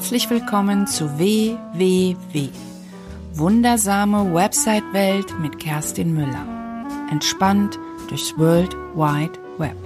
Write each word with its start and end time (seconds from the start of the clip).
Herzlich 0.00 0.30
willkommen 0.30 0.86
zu 0.86 1.18
WWW. 1.18 2.48
Wundersame 3.34 4.32
Website-Welt 4.32 5.38
mit 5.40 5.58
Kerstin 5.58 6.14
Müller. 6.14 6.86
Entspannt 7.10 7.78
durchs 8.08 8.36
World 8.38 8.74
Wide 8.94 9.38
Web. 9.58 9.76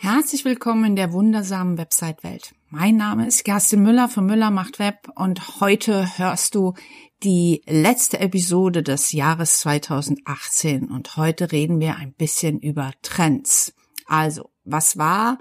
Herzlich 0.00 0.46
willkommen 0.46 0.84
in 0.86 0.96
der 0.96 1.12
wundersamen 1.12 1.76
Website-Welt. 1.76 2.54
Mein 2.70 2.96
Name 2.96 3.26
ist 3.26 3.44
Kerstin 3.44 3.82
Müller 3.82 4.08
von 4.08 4.24
Müller 4.24 4.50
macht 4.50 4.78
Web 4.78 5.08
und 5.14 5.60
heute 5.60 6.18
hörst 6.18 6.54
du 6.54 6.74
die 7.22 7.62
letzte 7.66 8.20
Episode 8.20 8.82
des 8.82 9.12
Jahres 9.12 9.60
2018 9.60 10.88
und 10.88 11.16
heute 11.16 11.50
reden 11.52 11.80
wir 11.80 11.96
ein 11.96 12.12
bisschen 12.12 12.58
über 12.60 12.92
Trends. 13.02 13.74
Also, 14.06 14.50
was 14.64 14.98
war 14.98 15.38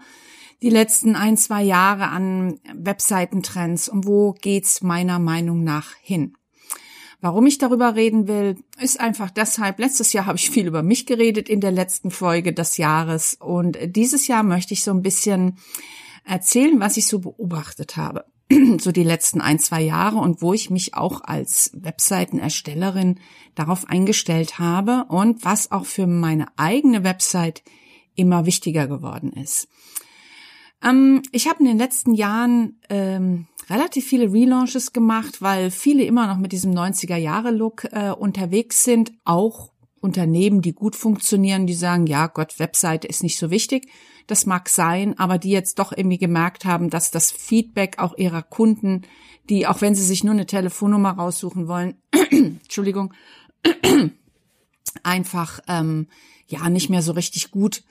die 0.62 0.70
letzten 0.70 1.16
ein, 1.16 1.38
zwei 1.38 1.64
Jahre 1.64 2.08
an 2.08 2.60
Webseitentrends 2.74 3.90
und 3.90 4.08
wo 4.08 4.34
geht's 4.34 4.82
meiner 4.82 5.20
Meinung 5.20 5.64
nach 5.64 5.94
hin? 6.02 6.38
Warum 7.22 7.46
ich 7.46 7.58
darüber 7.58 7.96
reden 7.96 8.28
will, 8.28 8.58
ist 8.80 9.00
einfach 9.00 9.32
deshalb, 9.32 9.80
letztes 9.80 10.14
Jahr 10.14 10.28
habe 10.28 10.38
ich 10.38 10.50
viel 10.50 10.68
über 10.68 10.84
mich 10.84 11.06
geredet 11.06 11.50
in 11.50 11.60
der 11.60 11.72
letzten 11.72 12.12
Folge 12.12 12.54
des 12.54 12.78
Jahres 12.78 13.36
und 13.40 13.78
dieses 13.84 14.28
Jahr 14.28 14.44
möchte 14.44 14.74
ich 14.74 14.84
so 14.84 14.92
ein 14.92 15.02
bisschen 15.02 15.58
erzählen, 16.24 16.80
was 16.80 16.98
ich 16.98 17.08
so 17.08 17.20
beobachtet 17.20 17.98
habe. 17.98 18.26
so 18.80 18.92
die 18.92 19.04
letzten 19.04 19.42
ein, 19.42 19.60
zwei 19.60 19.82
Jahre 19.82 20.18
und 20.18 20.42
wo 20.42 20.54
ich 20.54 20.70
mich 20.70 20.94
auch 20.94 21.22
als 21.24 21.72
Webseitenerstellerin 21.74 23.20
darauf 23.56 23.88
eingestellt 23.90 24.60
habe 24.60 25.06
und 25.10 25.44
was 25.44 25.72
auch 25.72 25.86
für 25.86 26.08
meine 26.08 26.48
eigene 26.58 27.04
Website 27.04 27.64
immer 28.16 28.46
wichtiger 28.46 28.88
geworden 28.88 29.34
ist. 29.34 29.68
Ähm, 30.84 31.24
ich 31.32 31.48
habe 31.48 31.60
in 31.60 31.66
den 31.66 31.78
letzten 31.78 32.14
Jahren 32.14 32.80
ähm, 32.90 33.48
relativ 33.70 34.06
viele 34.06 34.32
Relaunches 34.32 34.94
gemacht, 34.94 35.42
weil 35.42 35.72
viele 35.72 36.04
immer 36.04 36.28
noch 36.28 36.38
mit 36.38 36.52
diesem 36.52 36.74
90er-Jahre-Look 36.74 37.86
äh, 37.92 38.12
unterwegs 38.12 38.84
sind, 38.84 39.12
auch 39.24 39.72
Unternehmen, 40.00 40.62
die 40.62 40.74
gut 40.74 40.96
funktionieren, 40.96 41.66
die 41.66 41.74
sagen, 41.74 42.06
ja 42.06 42.28
Gott, 42.28 42.60
Webseite 42.60 43.08
ist 43.08 43.24
nicht 43.24 43.40
so 43.40 43.50
wichtig. 43.50 43.90
Das 44.28 44.46
mag 44.46 44.70
sein, 44.70 45.18
aber 45.20 45.38
die 45.38 45.52
jetzt 45.52 45.80
doch 45.80 45.92
irgendwie 45.96 46.18
gemerkt 46.18 46.66
haben, 46.66 46.90
dass 46.90 47.12
das 47.12 47.32
Feedback 47.32 48.00
auch 48.00 48.18
ihrer 48.18 48.42
Kunden, 48.42 49.04
die 49.50 49.68
auch 49.68 49.82
wenn 49.82 49.96
sie 49.96 50.04
sich 50.04 50.24
nur 50.24 50.34
eine 50.34 50.46
Telefonnummer 50.46 51.12
raussuchen 51.12 51.68
wollen, 51.68 51.96
Entschuldigung, 52.32 53.14
einfach 55.04 55.60
ähm, 55.68 56.08
ja 56.48 56.70
nicht 56.70 56.90
mehr 56.90 57.02
so 57.02 57.12
richtig 57.12 57.52
gut 57.52 57.84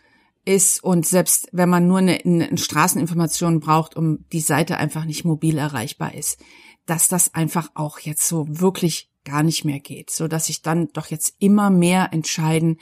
ist. 0.45 0.83
Und 0.83 1.07
selbst 1.07 1.49
wenn 1.53 1.69
man 1.69 1.87
nur 1.87 1.99
eine, 1.99 2.21
eine 2.25 2.59
Straßeninformation 2.59 3.61
braucht, 3.61 3.97
um 3.97 4.25
die 4.33 4.41
Seite 4.41 4.79
einfach 4.79 5.05
nicht 5.05 5.25
mobil 5.25 5.59
erreichbar 5.59 6.15
ist, 6.15 6.41
dass 6.87 7.09
das 7.09 7.35
einfach 7.35 7.71
auch 7.75 7.99
jetzt 7.99 8.29
so 8.29 8.47
wirklich 8.49 9.11
gar 9.25 9.43
nicht 9.43 9.65
mehr 9.65 9.81
geht, 9.81 10.11
so 10.11 10.29
dass 10.29 10.47
sich 10.47 10.63
dann 10.63 10.89
doch 10.93 11.07
jetzt 11.07 11.37
immer 11.39 11.71
mehr 11.71 12.13
entscheiden, 12.13 12.79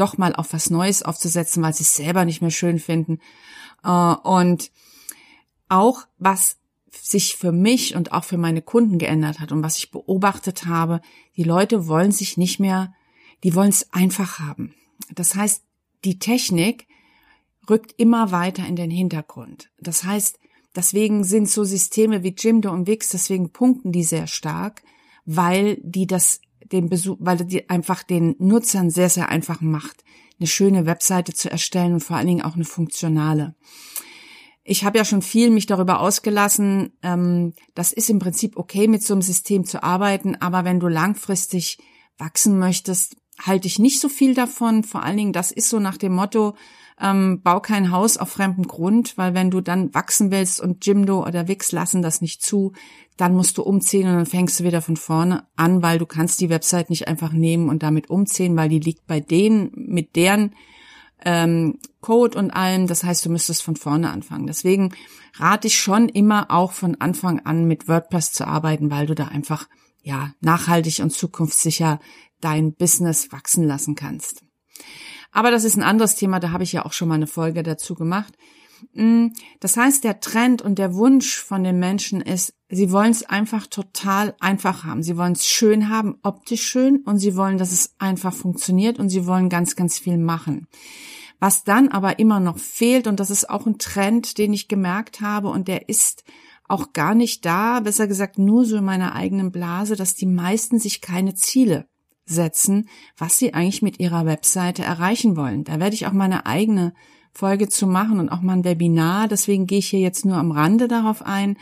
doch 0.00 0.18
mal 0.18 0.34
auf 0.34 0.52
was 0.52 0.70
Neues 0.70 1.02
aufzusetzen, 1.02 1.62
weil 1.62 1.74
sie 1.74 1.82
es 1.82 1.96
selber 1.96 2.24
nicht 2.24 2.40
mehr 2.40 2.50
schön 2.50 2.78
finden. 2.78 3.20
Äh, 3.84 3.88
und 3.90 4.70
auch 5.68 6.06
was 6.18 6.56
sich 6.90 7.36
für 7.36 7.52
mich 7.52 7.94
und 7.94 8.12
auch 8.12 8.24
für 8.24 8.38
meine 8.38 8.62
Kunden 8.62 8.98
geändert 8.98 9.40
hat 9.40 9.52
und 9.52 9.62
was 9.62 9.78
ich 9.78 9.90
beobachtet 9.90 10.66
habe, 10.66 11.00
die 11.36 11.44
Leute 11.44 11.86
wollen 11.86 12.12
sich 12.12 12.36
nicht 12.36 12.60
mehr, 12.60 12.94
die 13.44 13.54
wollen 13.54 13.68
es 13.70 13.92
einfach 13.92 14.38
haben. 14.38 14.74
Das 15.14 15.34
heißt, 15.34 15.62
die 16.04 16.18
Technik 16.18 16.86
rückt 17.68 17.94
immer 17.98 18.32
weiter 18.32 18.66
in 18.66 18.76
den 18.76 18.90
Hintergrund. 18.90 19.70
Das 19.78 20.04
heißt, 20.04 20.38
deswegen 20.74 21.24
sind 21.24 21.48
so 21.48 21.64
Systeme 21.64 22.22
wie 22.22 22.34
Jimdo 22.36 22.72
und 22.72 22.86
Wix, 22.86 23.10
deswegen 23.10 23.50
punkten 23.50 23.92
die 23.92 24.04
sehr 24.04 24.26
stark, 24.26 24.82
weil 25.24 25.78
die 25.82 26.06
das 26.06 26.40
den 26.64 26.88
Besuch, 26.88 27.16
weil 27.20 27.38
die 27.38 27.68
einfach 27.70 28.02
den 28.02 28.34
Nutzern 28.38 28.90
sehr, 28.90 29.10
sehr 29.10 29.28
einfach 29.28 29.60
macht, 29.60 30.04
eine 30.38 30.46
schöne 30.46 30.86
Webseite 30.86 31.32
zu 31.32 31.50
erstellen 31.50 31.94
und 31.94 32.00
vor 32.00 32.16
allen 32.16 32.26
Dingen 32.26 32.42
auch 32.42 32.54
eine 32.54 32.64
funktionale. 32.64 33.54
Ich 34.64 34.84
habe 34.84 34.98
ja 34.98 35.04
schon 35.04 35.22
viel 35.22 35.50
mich 35.50 35.66
darüber 35.66 36.00
ausgelassen. 36.00 36.92
Ähm, 37.02 37.54
das 37.74 37.92
ist 37.92 38.10
im 38.10 38.18
Prinzip 38.18 38.56
okay, 38.56 38.86
mit 38.86 39.02
so 39.02 39.14
einem 39.14 39.22
System 39.22 39.64
zu 39.64 39.82
arbeiten, 39.82 40.36
aber 40.36 40.64
wenn 40.64 40.78
du 40.78 40.88
langfristig 40.88 41.78
wachsen 42.18 42.58
möchtest, 42.58 43.16
halte 43.40 43.66
ich 43.66 43.78
nicht 43.78 44.00
so 44.00 44.08
viel 44.08 44.34
davon. 44.34 44.84
Vor 44.84 45.02
allen 45.02 45.16
Dingen, 45.16 45.32
das 45.32 45.52
ist 45.52 45.70
so 45.70 45.78
nach 45.78 45.96
dem 45.96 46.12
Motto, 46.12 46.54
ähm, 47.00 47.40
bau 47.42 47.60
kein 47.60 47.90
Haus 47.90 48.16
auf 48.16 48.30
fremdem 48.30 48.66
Grund, 48.66 49.16
weil 49.16 49.34
wenn 49.34 49.50
du 49.50 49.60
dann 49.60 49.94
wachsen 49.94 50.30
willst 50.30 50.60
und 50.60 50.84
Jimdo 50.84 51.24
oder 51.24 51.48
Wix 51.48 51.72
lassen 51.72 52.02
das 52.02 52.20
nicht 52.20 52.42
zu, 52.42 52.72
dann 53.16 53.34
musst 53.34 53.58
du 53.58 53.62
umziehen 53.62 54.08
und 54.08 54.14
dann 54.14 54.26
fängst 54.26 54.60
du 54.60 54.64
wieder 54.64 54.82
von 54.82 54.96
vorne 54.96 55.44
an, 55.56 55.82
weil 55.82 55.98
du 55.98 56.06
kannst 56.06 56.40
die 56.40 56.50
Website 56.50 56.90
nicht 56.90 57.08
einfach 57.08 57.32
nehmen 57.32 57.68
und 57.68 57.82
damit 57.82 58.10
umziehen, 58.10 58.56
weil 58.56 58.68
die 58.68 58.80
liegt 58.80 59.06
bei 59.06 59.20
denen 59.20 59.70
mit 59.74 60.16
deren 60.16 60.54
ähm, 61.24 61.78
Code 62.00 62.38
und 62.38 62.50
allem. 62.50 62.86
Das 62.86 63.04
heißt, 63.04 63.24
du 63.24 63.30
müsstest 63.30 63.62
von 63.62 63.76
vorne 63.76 64.10
anfangen. 64.10 64.46
Deswegen 64.46 64.94
rate 65.34 65.66
ich 65.66 65.78
schon 65.78 66.08
immer 66.08 66.50
auch 66.50 66.72
von 66.72 66.96
Anfang 67.00 67.40
an 67.40 67.66
mit 67.66 67.88
WordPress 67.88 68.32
zu 68.32 68.46
arbeiten, 68.46 68.90
weil 68.90 69.06
du 69.06 69.14
da 69.14 69.26
einfach 69.26 69.68
ja 70.02 70.32
nachhaltig 70.40 71.00
und 71.00 71.10
zukunftssicher 71.10 72.00
dein 72.40 72.72
Business 72.72 73.32
wachsen 73.32 73.64
lassen 73.64 73.94
kannst. 73.96 74.42
Aber 75.38 75.52
das 75.52 75.62
ist 75.62 75.76
ein 75.76 75.84
anderes 75.84 76.16
Thema, 76.16 76.40
da 76.40 76.50
habe 76.50 76.64
ich 76.64 76.72
ja 76.72 76.84
auch 76.84 76.92
schon 76.92 77.06
mal 77.06 77.14
eine 77.14 77.28
Folge 77.28 77.62
dazu 77.62 77.94
gemacht. 77.94 78.34
Mm, 78.94 79.28
das 79.60 79.76
heißt, 79.76 80.02
der 80.02 80.18
Trend 80.18 80.62
und 80.62 80.80
der 80.80 80.96
Wunsch 80.96 81.38
von 81.38 81.62
den 81.62 81.78
Menschen 81.78 82.20
ist, 82.20 82.54
sie 82.68 82.90
wollen 82.90 83.12
es 83.12 83.22
einfach 83.22 83.68
total 83.68 84.34
einfach 84.40 84.82
haben. 84.82 85.04
Sie 85.04 85.16
wollen 85.16 85.34
es 85.34 85.46
schön 85.46 85.90
haben, 85.90 86.16
optisch 86.24 86.66
schön 86.66 87.04
und 87.04 87.20
sie 87.20 87.36
wollen, 87.36 87.56
dass 87.56 87.70
es 87.70 87.94
einfach 88.00 88.34
funktioniert 88.34 88.98
und 88.98 89.10
sie 89.10 89.28
wollen 89.28 89.48
ganz, 89.48 89.76
ganz 89.76 90.00
viel 90.00 90.18
machen. 90.18 90.66
Was 91.38 91.62
dann 91.62 91.86
aber 91.86 92.18
immer 92.18 92.40
noch 92.40 92.58
fehlt, 92.58 93.06
und 93.06 93.20
das 93.20 93.30
ist 93.30 93.48
auch 93.48 93.64
ein 93.64 93.78
Trend, 93.78 94.38
den 94.38 94.52
ich 94.52 94.66
gemerkt 94.66 95.20
habe, 95.20 95.50
und 95.50 95.68
der 95.68 95.88
ist 95.88 96.24
auch 96.66 96.92
gar 96.92 97.14
nicht 97.14 97.46
da, 97.46 97.78
besser 97.78 98.08
gesagt 98.08 98.38
nur 98.38 98.64
so 98.64 98.78
in 98.78 98.84
meiner 98.84 99.14
eigenen 99.14 99.52
Blase, 99.52 99.94
dass 99.94 100.16
die 100.16 100.26
meisten 100.26 100.80
sich 100.80 101.00
keine 101.00 101.36
Ziele 101.36 101.86
setzen, 102.28 102.88
was 103.16 103.38
sie 103.38 103.54
eigentlich 103.54 103.82
mit 103.82 104.00
ihrer 104.00 104.26
Webseite 104.26 104.82
erreichen 104.82 105.36
wollen. 105.36 105.64
Da 105.64 105.80
werde 105.80 105.94
ich 105.94 106.06
auch 106.06 106.12
meine 106.12 106.46
eigene 106.46 106.94
Folge 107.32 107.68
zu 107.68 107.86
machen 107.86 108.18
und 108.18 108.28
auch 108.28 108.40
mal 108.40 108.54
ein 108.54 108.64
Webinar. 108.64 109.28
Deswegen 109.28 109.66
gehe 109.66 109.78
ich 109.78 109.88
hier 109.88 110.00
jetzt 110.00 110.24
nur 110.24 110.36
am 110.36 110.50
Rande 110.50 110.88
darauf 110.88 111.22
ein. 111.22 111.56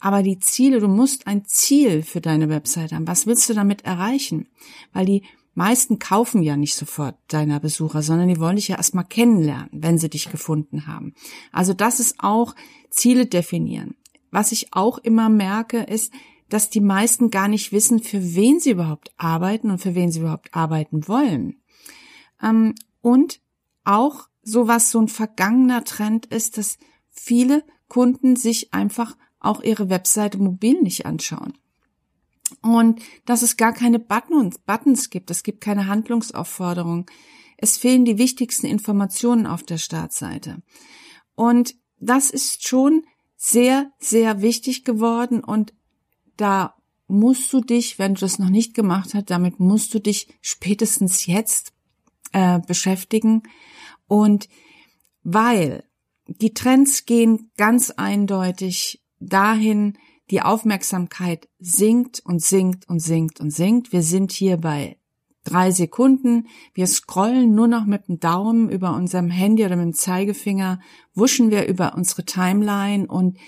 Aber 0.00 0.22
die 0.22 0.38
Ziele, 0.38 0.80
du 0.80 0.88
musst 0.88 1.26
ein 1.26 1.44
Ziel 1.44 2.02
für 2.02 2.20
deine 2.20 2.48
Webseite 2.48 2.94
haben. 2.94 3.08
Was 3.08 3.26
willst 3.26 3.48
du 3.50 3.54
damit 3.54 3.84
erreichen? 3.84 4.46
Weil 4.92 5.06
die 5.06 5.22
meisten 5.54 5.98
kaufen 5.98 6.42
ja 6.42 6.56
nicht 6.56 6.76
sofort 6.76 7.16
deiner 7.26 7.58
Besucher, 7.58 8.00
sondern 8.02 8.28
die 8.28 8.38
wollen 8.38 8.56
dich 8.56 8.68
ja 8.68 8.76
erstmal 8.76 9.04
kennenlernen, 9.04 9.68
wenn 9.72 9.98
sie 9.98 10.08
dich 10.08 10.30
gefunden 10.30 10.86
haben. 10.86 11.14
Also 11.52 11.74
das 11.74 11.98
ist 11.98 12.16
auch 12.20 12.54
Ziele 12.90 13.26
definieren. 13.26 13.96
Was 14.30 14.52
ich 14.52 14.68
auch 14.72 14.98
immer 14.98 15.28
merke, 15.28 15.78
ist, 15.78 16.12
dass 16.48 16.70
die 16.70 16.80
meisten 16.80 17.30
gar 17.30 17.48
nicht 17.48 17.72
wissen, 17.72 18.00
für 18.02 18.34
wen 18.34 18.60
sie 18.60 18.70
überhaupt 18.70 19.12
arbeiten 19.16 19.70
und 19.70 19.78
für 19.78 19.94
wen 19.94 20.10
sie 20.10 20.20
überhaupt 20.20 20.54
arbeiten 20.54 21.08
wollen. 21.08 21.60
Ähm, 22.42 22.74
und 23.00 23.40
auch 23.84 24.28
so 24.42 24.66
was 24.66 24.90
so 24.90 25.00
ein 25.00 25.08
vergangener 25.08 25.84
Trend 25.84 26.26
ist, 26.26 26.58
dass 26.58 26.78
viele 27.10 27.64
Kunden 27.88 28.36
sich 28.36 28.72
einfach 28.72 29.16
auch 29.40 29.62
ihre 29.62 29.88
Webseite 29.88 30.38
mobil 30.38 30.80
nicht 30.82 31.06
anschauen. 31.06 31.54
Und 32.62 33.02
dass 33.26 33.42
es 33.42 33.56
gar 33.56 33.72
keine 33.72 33.98
Buttons, 33.98 34.58
Buttons 34.58 35.10
gibt, 35.10 35.30
es 35.30 35.42
gibt 35.42 35.60
keine 35.60 35.86
Handlungsaufforderung. 35.86 37.06
Es 37.56 37.76
fehlen 37.76 38.04
die 38.04 38.18
wichtigsten 38.18 38.66
Informationen 38.66 39.46
auf 39.46 39.62
der 39.62 39.78
Startseite. 39.78 40.62
Und 41.34 41.74
das 41.98 42.30
ist 42.30 42.66
schon 42.66 43.04
sehr, 43.36 43.92
sehr 43.98 44.40
wichtig 44.42 44.84
geworden 44.84 45.44
und 45.44 45.74
da 46.38 46.74
musst 47.06 47.52
du 47.52 47.60
dich, 47.60 47.98
wenn 47.98 48.14
du 48.14 48.20
das 48.20 48.38
noch 48.38 48.50
nicht 48.50 48.74
gemacht 48.74 49.14
hast, 49.14 49.30
damit 49.30 49.60
musst 49.60 49.92
du 49.94 49.98
dich 49.98 50.28
spätestens 50.40 51.26
jetzt 51.26 51.72
äh, 52.32 52.60
beschäftigen. 52.60 53.42
Und 54.06 54.48
weil 55.22 55.84
die 56.26 56.54
Trends 56.54 57.06
gehen 57.06 57.50
ganz 57.56 57.90
eindeutig 57.90 59.02
dahin, 59.20 59.98
die 60.30 60.42
Aufmerksamkeit 60.42 61.48
sinkt 61.58 62.20
und 62.24 62.42
sinkt 62.42 62.88
und 62.88 63.00
sinkt 63.00 63.40
und 63.40 63.50
sinkt. 63.50 63.92
Wir 63.92 64.02
sind 64.02 64.30
hier 64.30 64.58
bei 64.58 64.98
drei 65.44 65.70
Sekunden. 65.70 66.48
Wir 66.74 66.86
scrollen 66.86 67.54
nur 67.54 67.66
noch 67.66 67.86
mit 67.86 68.08
dem 68.08 68.20
Daumen 68.20 68.68
über 68.68 68.94
unserem 68.94 69.30
Handy 69.30 69.64
oder 69.64 69.76
mit 69.76 69.86
dem 69.86 69.94
Zeigefinger, 69.94 70.80
wuschen 71.14 71.50
wir 71.50 71.66
über 71.66 71.94
unsere 71.94 72.24
Timeline 72.24 73.06
und 73.06 73.38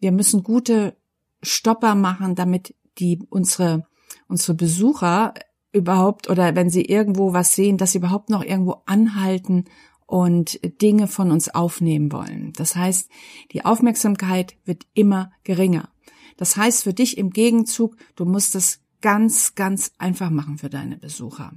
wir 0.00 0.10
müssen 0.10 0.42
gute 0.42 0.96
Stopper 1.44 1.94
machen, 1.94 2.34
damit 2.34 2.74
die 2.98 3.20
unsere 3.28 3.86
unsere 4.28 4.54
Besucher 4.54 5.34
überhaupt 5.72 6.30
oder 6.30 6.54
wenn 6.54 6.70
sie 6.70 6.84
irgendwo 6.84 7.32
was 7.32 7.54
sehen, 7.54 7.78
dass 7.78 7.92
sie 7.92 7.98
überhaupt 7.98 8.30
noch 8.30 8.44
irgendwo 8.44 8.82
anhalten 8.86 9.64
und 10.06 10.60
Dinge 10.80 11.08
von 11.08 11.30
uns 11.30 11.48
aufnehmen 11.48 12.12
wollen. 12.12 12.52
Das 12.56 12.76
heißt, 12.76 13.10
die 13.52 13.64
Aufmerksamkeit 13.64 14.56
wird 14.64 14.86
immer 14.94 15.32
geringer. 15.42 15.88
Das 16.36 16.56
heißt 16.56 16.84
für 16.84 16.94
dich 16.94 17.18
im 17.18 17.30
Gegenzug, 17.30 17.96
du 18.16 18.24
musst 18.24 18.54
es 18.54 18.80
ganz, 19.00 19.54
ganz 19.54 19.92
einfach 19.98 20.30
machen 20.30 20.58
für 20.58 20.70
deine 20.70 20.96
Besucher. 20.96 21.52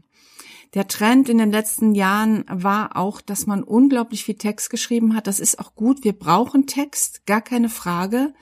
Der 0.74 0.88
Trend 0.88 1.30
in 1.30 1.38
den 1.38 1.52
letzten 1.52 1.96
Jahren 1.96 2.44
war 2.50 2.98
auch, 2.98 3.22
dass 3.22 3.48
man 3.48 3.64
unglaublich 3.64 4.26
viel 4.26 4.36
Text 4.36 4.70
geschrieben 4.70 5.16
hat. 5.16 5.28
Das 5.28 5.40
ist 5.40 5.60
auch 5.60 5.76
gut. 5.76 6.04
Wir 6.04 6.14
brauchen 6.14 6.68
Text, 6.68 7.26
gar 7.26 7.42
keine 7.42 7.70
Frage. 7.70 8.34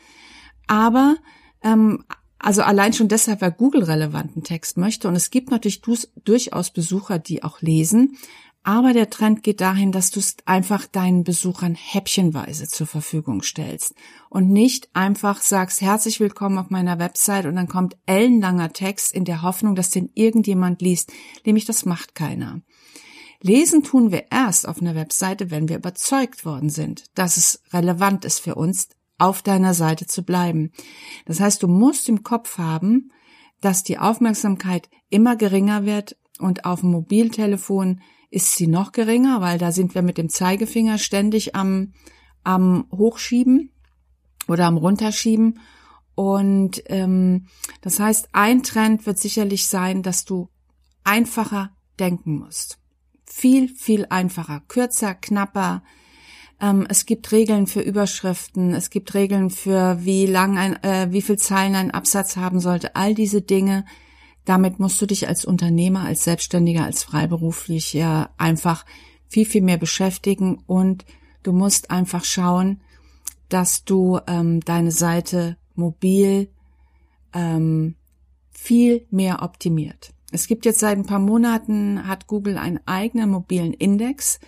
Aber 0.68 1.18
ähm, 1.64 2.04
also 2.40 2.62
allein 2.62 2.94
schon 2.94 3.08
deshalb, 3.08 3.42
weil 3.42 3.52
Google 3.52 3.84
relevanten 3.84 4.44
Text 4.44 4.78
möchte. 4.78 5.08
Und 5.08 5.16
es 5.16 5.32
gibt 5.32 5.50
natürlich 5.52 5.82
durchaus 5.82 6.70
Besucher, 6.72 7.18
die 7.18 7.44
auch 7.44 7.62
lesen. 7.62 8.18
Aber 8.62 8.94
der 8.94 9.12
Trend 9.12 9.44
geht 9.44 9.62
dahin, 9.62 9.92
dass 9.92 10.10
du 10.10 10.20
es 10.20 10.38
einfach 10.46 10.88
deinen 10.88 11.24
Besuchern 11.24 11.76
häppchenweise 11.76 12.68
zur 12.68 12.88
Verfügung 12.88 13.44
stellst 13.44 13.94
und 14.30 14.50
nicht 14.50 14.90
einfach 14.94 15.40
sagst, 15.42 15.82
herzlich 15.82 16.20
willkommen 16.20 16.58
auf 16.58 16.72
meiner 16.72 16.98
Website 16.98 17.46
und 17.46 17.58
dann 17.58 17.68
kommt 17.68 17.96
ellenlanger 18.08 18.74
Text 18.74 19.14
in 19.14 19.24
der 19.24 19.44
Hoffnung, 19.44 19.76
dass 19.76 19.92
den 19.92 20.10
irgendjemand 20.16 20.82
liest. 20.82 21.14
Nämlich 21.46 21.66
das 21.66 21.86
macht 21.86 22.16
keiner. 22.16 22.62
Lesen 23.40 23.84
tun 23.84 24.12
wir 24.12 24.32
erst 24.32 24.68
auf 24.68 24.82
einer 24.82 24.96
Webseite, 24.96 25.52
wenn 25.52 25.70
wir 25.70 25.78
überzeugt 25.78 26.44
worden 26.44 26.72
sind, 26.72 27.04
dass 27.14 27.38
es 27.38 27.62
relevant 27.72 28.26
ist 28.26 28.40
für 28.40 28.56
uns, 28.56 28.90
auf 29.18 29.42
deiner 29.42 29.74
Seite 29.74 30.08
zu 30.08 30.24
bleiben. 30.24 30.72
Das 31.26 31.40
heißt, 31.40 31.64
du 31.64 31.68
musst 31.68 32.10
im 32.10 32.24
Kopf 32.24 32.58
haben, 32.58 33.12
dass 33.62 33.84
die 33.84 33.98
Aufmerksamkeit 33.98 34.90
immer 35.10 35.36
geringer 35.36 35.86
wird 35.86 36.18
und 36.40 36.66
auf 36.66 36.82
dem 36.82 36.92
Mobiltelefon 36.92 38.02
ist 38.30 38.56
sie 38.56 38.68
noch 38.68 38.92
geringer, 38.92 39.42
weil 39.42 39.58
da 39.58 39.72
sind 39.72 39.96
wir 39.96 40.02
mit 40.02 40.18
dem 40.18 40.30
Zeigefinger 40.30 40.98
ständig 40.98 41.56
am, 41.56 41.94
am 42.44 42.88
Hochschieben 42.92 43.72
oder 44.48 44.66
am 44.66 44.78
Runterschieben. 44.78 45.60
Und 46.16 46.84
ähm, 46.88 47.48
das 47.82 48.00
heißt, 48.00 48.30
ein 48.34 48.64
Trend 48.64 49.06
wird 49.06 49.20
sicherlich 49.20 49.68
sein, 49.68 50.04
dass 50.04 50.26
du 50.26 50.50
einfacher 51.04 51.72
denken 52.00 52.40
musst. 52.40 52.78
Viel, 53.26 53.70
viel 53.70 54.06
einfacher, 54.10 54.62
kürzer, 54.68 55.16
knapper. 55.16 55.84
Ähm, 56.62 56.86
es 56.90 57.06
gibt 57.06 57.32
Regeln 57.32 57.68
für 57.68 57.82
Überschriften, 57.82 58.74
es 58.74 58.90
gibt 58.90 59.14
Regeln 59.14 59.50
für 59.50 59.98
wie 60.06 60.26
lang 60.26 60.58
ein, 60.58 60.84
äh, 60.84 61.08
wie 61.12 61.22
viel 61.22 61.38
Zeilen 61.38 61.76
ein 61.76 61.92
Absatz 61.92 62.38
haben 62.38 62.60
sollte. 62.60 62.96
All 62.96 63.14
diese 63.14 63.42
Dinge 63.42 63.86
damit 64.46 64.80
musst 64.80 65.02
du 65.02 65.08
dich 65.08 65.28
als 65.28 65.44
Unternehmer, 65.44 66.06
als 66.06 66.24
Selbstständiger, 66.24 66.86
als 66.86 67.04
Freiberuflicher 67.04 68.30
einfach 68.38 68.86
viel, 69.28 69.46
viel 69.46 69.64
mehr 69.64 69.78
beschäftigen 69.78 70.60
und 70.68 71.04
du 71.44 71.52
musst 71.52 71.90
einfach 71.90 72.24
schauen, 72.24 72.82
dass 73.50 73.84
du 73.84 74.20
ähm, 74.28 74.62
deine 74.62 74.92
Seite 74.92 75.58
mobil 75.74 76.50
ähm, 77.34 77.96
viel 78.52 79.06
mehr 79.10 79.42
optimiert. 79.42 80.14
Es 80.32 80.48
gibt 80.48 80.66
jetzt 80.66 80.80
seit 80.80 80.98
ein 80.98 81.06
paar 81.06 81.20
Monaten, 81.20 82.08
hat 82.08 82.28
Google 82.28 82.58
einen 82.58 82.80
eigenen 82.86 83.30
mobilen 83.30 83.74
Index. 83.74 84.40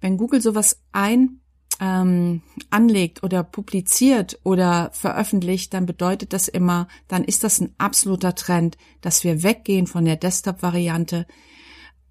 Wenn 0.00 0.16
Google 0.16 0.40
sowas 0.40 0.82
ein 0.92 1.40
ähm, 1.80 2.42
anlegt 2.70 3.22
oder 3.22 3.44
publiziert 3.44 4.38
oder 4.42 4.90
veröffentlicht, 4.92 5.74
dann 5.74 5.86
bedeutet 5.86 6.32
das 6.32 6.48
immer, 6.48 6.88
dann 7.06 7.24
ist 7.24 7.44
das 7.44 7.60
ein 7.60 7.74
absoluter 7.78 8.34
Trend, 8.34 8.76
dass 9.00 9.24
wir 9.24 9.42
weggehen 9.42 9.86
von 9.86 10.04
der 10.04 10.16
Desktop-Variante 10.16 11.26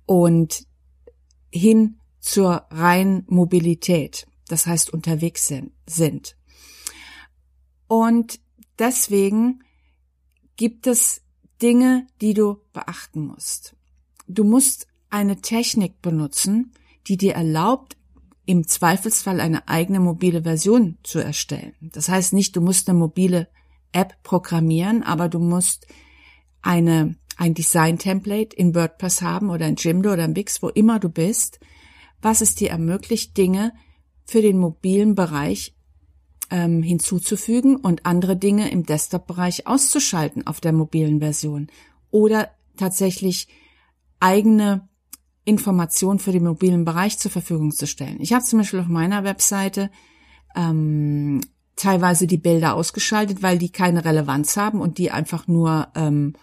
und 0.05 0.65
hin 1.51 1.99
zur 2.19 2.65
reinen 2.71 3.23
Mobilität, 3.27 4.27
das 4.47 4.65
heißt 4.65 4.93
unterwegs 4.93 5.51
sind. 5.85 6.37
Und 7.87 8.39
deswegen 8.79 9.63
gibt 10.55 10.87
es 10.87 11.21
Dinge, 11.61 12.07
die 12.21 12.33
du 12.33 12.61
beachten 12.73 13.27
musst. 13.27 13.75
Du 14.27 14.43
musst 14.43 14.87
eine 15.09 15.41
Technik 15.41 16.01
benutzen, 16.01 16.73
die 17.07 17.17
dir 17.17 17.35
erlaubt, 17.35 17.97
im 18.47 18.65
Zweifelsfall 18.65 19.41
eine 19.41 19.67
eigene 19.67 19.99
mobile 19.99 20.43
Version 20.43 20.97
zu 21.03 21.19
erstellen. 21.19 21.73
Das 21.81 22.07
heißt 22.07 22.31
nicht, 22.31 22.55
du 22.55 22.61
musst 22.61 22.89
eine 22.89 22.97
mobile 22.97 23.49
App 23.91 24.23
programmieren, 24.23 25.03
aber 25.03 25.27
du 25.27 25.39
musst 25.39 25.85
eine, 26.61 27.17
ein 27.35 27.53
Design-Template 27.53 28.55
in 28.55 28.73
WordPress 28.73 29.21
haben 29.21 29.49
oder 29.49 29.67
in 29.67 29.75
Jimdo 29.75 30.13
oder 30.13 30.23
in 30.23 30.35
Wix, 30.35 30.63
wo 30.63 30.69
immer 30.69 30.97
du 30.97 31.09
bist, 31.09 31.59
was 32.21 32.39
es 32.39 32.55
dir 32.55 32.69
ermöglicht, 32.69 33.35
Dinge 33.35 33.73
für 34.25 34.41
den 34.41 34.57
mobilen 34.57 35.13
Bereich 35.13 35.75
ähm, 36.49 36.81
hinzuzufügen 36.81 37.75
und 37.75 38.05
andere 38.05 38.37
Dinge 38.37 38.71
im 38.71 38.83
Desktop-Bereich 38.83 39.67
auszuschalten 39.67 40.47
auf 40.47 40.61
der 40.61 40.71
mobilen 40.71 41.19
Version 41.19 41.67
oder 42.11 42.51
tatsächlich 42.77 43.49
eigene 44.21 44.87
Informationen 45.47 46.19
für 46.19 46.33
den 46.33 46.43
mobilen 46.43 46.83
Bereich 46.83 47.17
zur 47.19 47.31
Verfügung 47.31 47.71
zu 47.71 47.87
stellen. 47.87 48.17
Ich 48.19 48.33
habe 48.33 48.43
zum 48.43 48.59
Beispiel 48.59 48.81
auf 48.81 48.87
meiner 48.87 49.23
Webseite 49.23 49.89
ähm, 50.57 51.39
teilweise 51.77 52.27
die 52.27 52.37
Bilder 52.37 52.75
ausgeschaltet, 52.75 53.41
weil 53.41 53.57
die 53.57 53.71
keine 53.71 54.03
Relevanz 54.03 54.57
haben 54.57 54.81
und 54.81 54.97
die 54.97 55.09
einfach 55.09 55.47
nur 55.47 55.87
ähm, 55.95 56.33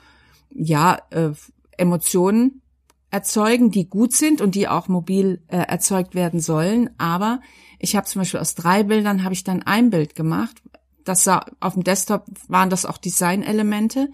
ja 0.51 0.99
äh, 1.11 1.33
Emotionen 1.77 2.63
erzeugen, 3.11 3.71
die 3.71 3.91
gut 3.91 4.15
sind 4.15 4.41
und 4.41 4.55
die 4.55 4.69
auch 4.69 4.89
mobil 4.89 5.43
äh, 5.49 5.59
erzeugt 5.59 6.15
werden 6.15 6.41
sollen. 6.41 6.89
Aber 6.97 7.41
ich 7.79 7.97
habe 7.97 8.07
zum 8.07 8.23
Beispiel 8.23 8.41
aus 8.41 8.55
drei 8.55 8.85
Bildern 8.85 9.23
habe 9.23 9.35
ich 9.35 9.45
dann 9.45 9.63
ein 9.63 9.91
Bild 9.91 10.15
gemacht. 10.15 10.63
Das 11.05 11.25
sah, 11.25 11.45
auf 11.61 11.75
dem 11.75 11.85
Desktop 11.85 12.25
waren 12.49 12.71
das 12.71 12.87
auch 12.87 12.97
Designelemente. 12.97 14.09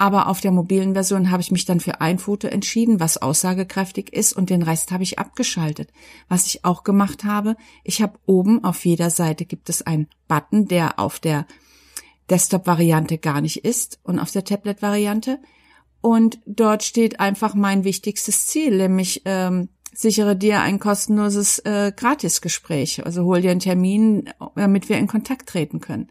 Aber 0.00 0.28
auf 0.28 0.40
der 0.40 0.52
mobilen 0.52 0.94
Version 0.94 1.32
habe 1.32 1.42
ich 1.42 1.50
mich 1.50 1.64
dann 1.64 1.80
für 1.80 2.00
ein 2.00 2.20
Foto 2.20 2.46
entschieden, 2.46 3.00
was 3.00 3.20
aussagekräftig 3.20 4.12
ist 4.12 4.32
und 4.32 4.48
den 4.48 4.62
Rest 4.62 4.92
habe 4.92 5.02
ich 5.02 5.18
abgeschaltet. 5.18 5.90
Was 6.28 6.46
ich 6.46 6.64
auch 6.64 6.84
gemacht 6.84 7.24
habe, 7.24 7.56
ich 7.82 8.00
habe 8.00 8.18
oben 8.24 8.62
auf 8.62 8.84
jeder 8.84 9.10
Seite 9.10 9.44
gibt 9.44 9.68
es 9.68 9.82
einen 9.82 10.06
Button, 10.28 10.68
der 10.68 11.00
auf 11.00 11.18
der 11.18 11.46
Desktop-Variante 12.30 13.18
gar 13.18 13.40
nicht 13.40 13.64
ist 13.64 13.98
und 14.04 14.20
auf 14.20 14.30
der 14.30 14.44
Tablet-Variante. 14.44 15.40
Und 16.00 16.38
dort 16.46 16.84
steht 16.84 17.18
einfach 17.18 17.54
mein 17.54 17.82
wichtigstes 17.82 18.46
Ziel, 18.46 18.76
nämlich 18.76 19.22
ähm, 19.24 19.68
sichere 19.92 20.36
dir 20.36 20.60
ein 20.60 20.78
kostenloses 20.78 21.58
äh, 21.60 21.92
Gratisgespräch. 21.94 23.04
Also 23.04 23.24
hol 23.24 23.40
dir 23.40 23.50
einen 23.50 23.58
Termin, 23.58 24.30
damit 24.54 24.88
wir 24.88 24.96
in 24.98 25.08
Kontakt 25.08 25.48
treten 25.48 25.80
können. 25.80 26.08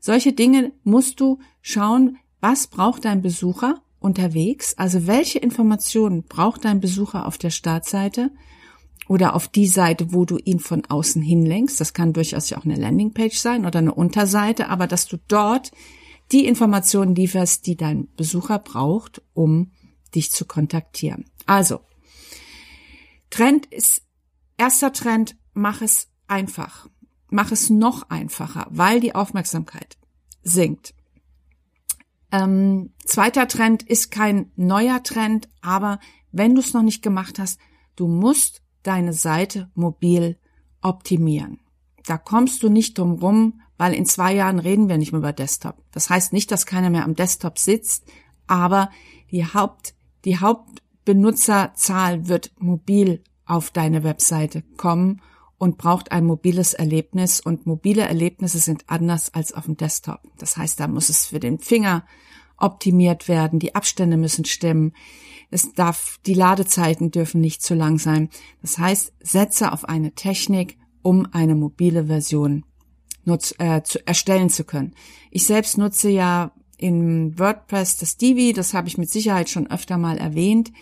Solche 0.00 0.32
Dinge 0.32 0.72
musst 0.82 1.20
du 1.20 1.40
schauen, 1.60 2.16
was 2.40 2.66
braucht 2.66 3.04
dein 3.04 3.22
Besucher 3.22 3.80
unterwegs? 4.00 4.74
Also 4.76 5.06
welche 5.06 5.38
Informationen 5.38 6.22
braucht 6.24 6.64
dein 6.64 6.80
Besucher 6.80 7.26
auf 7.26 7.38
der 7.38 7.50
Startseite 7.50 8.30
oder 9.08 9.34
auf 9.34 9.48
die 9.48 9.66
Seite, 9.66 10.12
wo 10.12 10.24
du 10.24 10.38
ihn 10.38 10.60
von 10.60 10.84
außen 10.84 11.22
hinlenkst? 11.22 11.80
Das 11.80 11.94
kann 11.94 12.12
durchaus 12.12 12.50
ja 12.50 12.58
auch 12.58 12.64
eine 12.64 12.76
Landingpage 12.76 13.36
sein 13.36 13.66
oder 13.66 13.80
eine 13.80 13.94
Unterseite, 13.94 14.68
aber 14.68 14.86
dass 14.86 15.06
du 15.06 15.16
dort 15.28 15.72
die 16.30 16.46
Informationen 16.46 17.14
lieferst, 17.14 17.66
die 17.66 17.76
dein 17.76 18.08
Besucher 18.16 18.58
braucht, 18.58 19.22
um 19.32 19.72
dich 20.14 20.30
zu 20.30 20.44
kontaktieren. 20.44 21.24
Also, 21.46 21.80
Trend 23.30 23.66
ist, 23.66 24.02
erster 24.56 24.92
Trend, 24.92 25.36
mach 25.54 25.82
es 25.82 26.08
einfach. 26.26 26.88
Mach 27.30 27.52
es 27.52 27.68
noch 27.68 28.08
einfacher, 28.10 28.66
weil 28.70 29.00
die 29.00 29.14
Aufmerksamkeit 29.14 29.98
sinkt. 30.42 30.94
Ähm, 32.30 32.90
zweiter 33.04 33.48
Trend 33.48 33.82
ist 33.82 34.10
kein 34.10 34.50
neuer 34.56 35.02
Trend, 35.02 35.48
aber 35.62 35.98
wenn 36.30 36.54
du 36.54 36.60
es 36.60 36.74
noch 36.74 36.82
nicht 36.82 37.02
gemacht 37.02 37.38
hast, 37.38 37.58
du 37.96 38.06
musst 38.06 38.62
deine 38.82 39.12
Seite 39.12 39.70
mobil 39.74 40.38
optimieren. 40.82 41.60
Da 42.04 42.18
kommst 42.18 42.62
du 42.62 42.68
nicht 42.68 42.98
drum 42.98 43.12
rum, 43.12 43.60
weil 43.76 43.94
in 43.94 44.06
zwei 44.06 44.34
Jahren 44.34 44.58
reden 44.58 44.88
wir 44.88 44.98
nicht 44.98 45.12
mehr 45.12 45.20
über 45.20 45.32
Desktop. 45.32 45.76
Das 45.92 46.10
heißt 46.10 46.32
nicht, 46.32 46.50
dass 46.50 46.66
keiner 46.66 46.90
mehr 46.90 47.04
am 47.04 47.14
Desktop 47.14 47.58
sitzt, 47.58 48.04
aber 48.46 48.90
die 49.30 49.44
Haupt, 49.44 49.94
die 50.24 50.38
Hauptbenutzerzahl 50.38 52.28
wird 52.28 52.52
mobil 52.58 53.22
auf 53.46 53.70
deine 53.70 54.04
Webseite 54.04 54.62
kommen 54.76 55.22
und 55.58 55.76
braucht 55.76 56.12
ein 56.12 56.24
mobiles 56.24 56.72
Erlebnis 56.72 57.40
und 57.40 57.66
mobile 57.66 58.02
Erlebnisse 58.02 58.58
sind 58.58 58.84
anders 58.86 59.34
als 59.34 59.52
auf 59.52 59.64
dem 59.64 59.76
Desktop. 59.76 60.20
Das 60.38 60.56
heißt, 60.56 60.78
da 60.80 60.86
muss 60.86 61.08
es 61.08 61.26
für 61.26 61.40
den 61.40 61.58
Finger 61.58 62.06
optimiert 62.56 63.28
werden, 63.28 63.58
die 63.58 63.74
Abstände 63.74 64.16
müssen 64.16 64.44
stimmen, 64.44 64.92
es 65.50 65.72
darf, 65.72 66.18
die 66.26 66.34
Ladezeiten 66.34 67.10
dürfen 67.10 67.40
nicht 67.40 67.62
zu 67.62 67.74
lang 67.74 67.98
sein. 67.98 68.28
Das 68.60 68.78
heißt, 68.78 69.12
setze 69.20 69.72
auf 69.72 69.88
eine 69.88 70.12
Technik, 70.12 70.76
um 71.02 71.26
eine 71.32 71.54
mobile 71.54 72.06
Version 72.06 72.64
nutz, 73.24 73.54
äh, 73.58 73.82
zu, 73.82 74.04
erstellen 74.06 74.50
zu 74.50 74.64
können. 74.64 74.94
Ich 75.30 75.46
selbst 75.46 75.78
nutze 75.78 76.10
ja 76.10 76.52
in 76.76 77.38
WordPress 77.38 77.96
das 77.96 78.16
Divi, 78.16 78.52
das 78.52 78.74
habe 78.74 78.88
ich 78.88 78.98
mit 78.98 79.10
Sicherheit 79.10 79.48
schon 79.48 79.70
öfter 79.70 79.96
mal 79.98 80.18
erwähnt. 80.18 80.72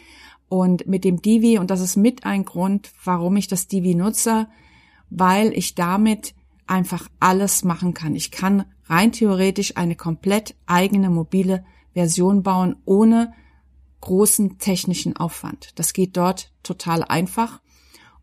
Und 0.49 0.87
mit 0.87 1.05
dem 1.05 1.21
Divi, 1.23 1.59
und 1.59 1.71
das 1.71 1.81
ist 1.81 1.97
mit 1.97 2.25
ein 2.25 2.45
Grund, 2.45 2.93
warum 3.05 3.37
ich 3.37 3.49
das 3.49 3.67
Divi 3.67 3.95
nutze, 3.95 4.49
weil 5.11 5.53
ich 5.53 5.75
damit 5.75 6.35
einfach 6.67 7.09
alles 7.21 7.65
machen 7.65 7.95
kann. 7.95 8.15
Ich 8.15 8.31
kann 8.31 8.65
rein 8.85 9.13
theoretisch 9.13 9.77
eine 9.77 9.97
komplett 9.97 10.57
eigene 10.67 11.11
mobile 11.11 11.65
Version 11.95 12.43
bauen, 12.43 12.77
ohne 12.85 13.33
großen 14.01 14.59
technischen 14.59 15.17
Aufwand. 15.17 15.71
Das 15.77 15.93
geht 15.93 16.17
dort 16.17 16.53
total 16.63 17.03
einfach. 17.03 17.61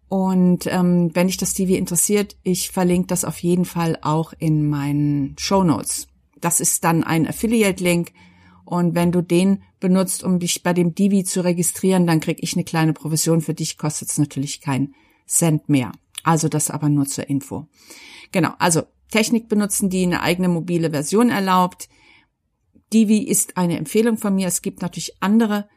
Und 0.08 0.68
ähm, 0.68 1.10
wenn 1.14 1.28
dich 1.28 1.38
das 1.38 1.54
TV 1.54 1.74
interessiert, 1.74 2.38
ich 2.44 2.70
verlinke 2.70 3.08
das 3.08 3.26
auf 3.26 3.40
jeden 3.40 3.66
Fall 3.66 3.98
auch 4.02 4.34
in 4.38 4.70
meinen 4.70 5.36
Show 5.40 5.64
Notes. 5.64 6.08
Das 6.40 6.60
ist 6.60 6.84
dann 6.84 7.04
ein 7.04 7.28
Affiliate-Link. 7.28 8.12
Und 8.66 8.96
wenn 8.96 9.12
du 9.12 9.22
den 9.22 9.64
benutzt, 9.80 10.24
um 10.24 10.40
dich 10.40 10.62
bei 10.64 10.74
dem 10.74 10.94
Divi 10.94 11.24
zu 11.24 11.44
registrieren, 11.44 12.06
dann 12.06 12.20
krieg 12.20 12.38
ich 12.42 12.54
eine 12.54 12.64
kleine 12.64 12.94
Provision. 12.94 13.42
Für 13.42 13.54
dich 13.54 13.78
kostet 13.78 14.10
es 14.10 14.18
natürlich 14.18 14.62
keinen 14.62 14.94
Cent 15.26 15.68
mehr. 15.68 15.92
Also 16.24 16.48
das 16.48 16.72
aber 16.72 16.90
nur 16.90 17.06
zur 17.06 17.30
Info. 17.30 17.68
Genau, 18.32 18.54
also 18.60 18.84
Technik 19.12 19.48
benutzen, 19.48 19.90
die 19.90 20.04
eine 20.04 20.22
eigene 20.22 20.50
mobile 20.50 20.90
Version 20.90 21.30
erlaubt. 21.30 21.90
Divi 22.92 23.20
ist 23.20 23.58
eine 23.58 23.78
Empfehlung 23.78 24.18
von 24.18 24.34
mir. 24.34 24.48
Es 24.48 24.62
gibt 24.62 24.82
natürlich 24.82 25.22
andere 25.22 25.68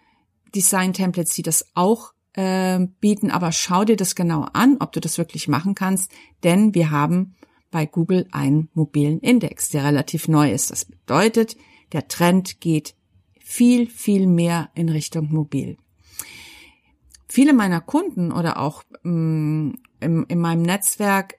Design-Templates, 0.54 1.34
die 1.34 1.42
das 1.42 1.66
auch 1.74 2.12
äh, 2.32 2.86
bieten, 3.00 3.30
aber 3.30 3.52
schau 3.52 3.84
dir 3.84 3.96
das 3.96 4.14
genau 4.14 4.46
an, 4.52 4.76
ob 4.80 4.92
du 4.92 5.00
das 5.00 5.18
wirklich 5.18 5.48
machen 5.48 5.74
kannst, 5.74 6.10
denn 6.44 6.74
wir 6.74 6.90
haben 6.90 7.34
bei 7.70 7.86
Google 7.86 8.26
einen 8.30 8.68
mobilen 8.74 9.20
Index, 9.20 9.70
der 9.70 9.84
relativ 9.84 10.28
neu 10.28 10.52
ist. 10.52 10.70
Das 10.70 10.84
bedeutet, 10.84 11.56
der 11.92 12.08
Trend 12.08 12.60
geht 12.60 12.94
viel, 13.40 13.88
viel 13.88 14.26
mehr 14.26 14.70
in 14.74 14.88
Richtung 14.88 15.30
mobil. 15.32 15.76
Viele 17.28 17.52
meiner 17.52 17.80
Kunden 17.80 18.32
oder 18.32 18.58
auch 18.60 18.82
ähm, 19.04 19.78
im, 20.00 20.24
in 20.28 20.38
meinem 20.38 20.62
Netzwerk 20.62 21.36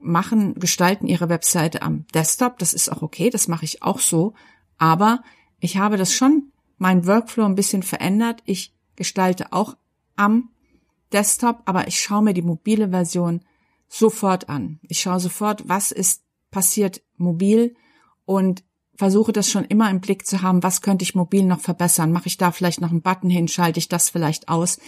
machen, 0.00 0.54
gestalten 0.54 1.06
ihre 1.06 1.28
Webseite 1.28 1.82
am 1.82 2.06
Desktop. 2.14 2.58
Das 2.58 2.74
ist 2.74 2.90
auch 2.90 3.02
okay, 3.02 3.30
das 3.30 3.48
mache 3.48 3.64
ich 3.64 3.82
auch 3.82 4.00
so. 4.00 4.34
Aber 4.78 5.22
ich 5.60 5.76
habe 5.76 5.96
das 5.96 6.12
schon, 6.12 6.52
mein 6.78 7.06
Workflow 7.06 7.44
ein 7.44 7.54
bisschen 7.54 7.82
verändert. 7.82 8.42
Ich 8.44 8.74
gestalte 8.96 9.52
auch 9.52 9.76
am 10.16 10.50
Desktop, 11.12 11.62
aber 11.66 11.86
ich 11.86 12.00
schaue 12.00 12.22
mir 12.22 12.34
die 12.34 12.42
mobile 12.42 12.90
Version 12.90 13.42
sofort 13.88 14.48
an. 14.48 14.80
Ich 14.82 15.00
schaue 15.00 15.20
sofort, 15.20 15.68
was 15.68 15.92
ist 15.92 16.24
passiert 16.50 17.02
mobil 17.16 17.74
und 18.24 18.64
versuche 19.02 19.32
das 19.32 19.50
schon 19.50 19.64
immer 19.64 19.90
im 19.90 20.00
Blick 20.00 20.24
zu 20.24 20.42
haben, 20.42 20.62
was 20.62 20.80
könnte 20.80 21.02
ich 21.02 21.16
mobil 21.16 21.42
noch 21.42 21.58
verbessern? 21.58 22.12
Mache 22.12 22.28
ich 22.28 22.36
da 22.36 22.52
vielleicht 22.52 22.80
noch 22.80 22.92
einen 22.92 23.02
Button 23.02 23.30
hin, 23.30 23.48
schalte 23.48 23.80
ich 23.80 23.88
das 23.88 24.08
vielleicht 24.08 24.48
aus? 24.48 24.78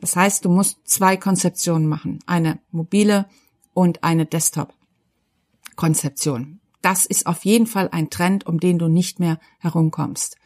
Das 0.00 0.14
heißt, 0.14 0.44
du 0.44 0.48
musst 0.48 0.78
zwei 0.84 1.16
Konzeptionen 1.16 1.88
machen. 1.88 2.20
Eine 2.24 2.60
mobile 2.70 3.28
und 3.72 4.04
eine 4.04 4.26
Desktop-Konzeption. 4.26 6.60
Das 6.82 7.04
ist 7.04 7.26
auf 7.26 7.44
jeden 7.44 7.66
Fall 7.66 7.88
ein 7.90 8.10
Trend, 8.10 8.46
um 8.46 8.60
den 8.60 8.78
du 8.78 8.86
nicht 8.86 9.18
mehr 9.18 9.40
herumkommst. 9.58 10.36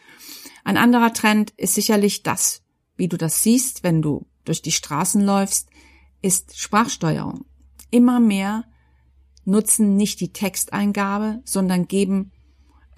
Ein 0.64 0.78
anderer 0.78 1.12
Trend 1.12 1.50
ist 1.58 1.74
sicherlich 1.74 2.22
das, 2.22 2.62
wie 2.96 3.08
du 3.08 3.18
das 3.18 3.42
siehst, 3.42 3.82
wenn 3.82 4.00
du 4.00 4.24
durch 4.46 4.62
die 4.62 4.72
Straßen 4.72 5.20
läufst, 5.20 5.68
ist 6.22 6.58
Sprachsteuerung. 6.58 7.44
Immer 7.90 8.20
mehr 8.20 8.64
nutzen 9.44 9.96
nicht 9.96 10.20
die 10.20 10.32
Texteingabe, 10.32 11.42
sondern 11.44 11.88
geben 11.88 12.32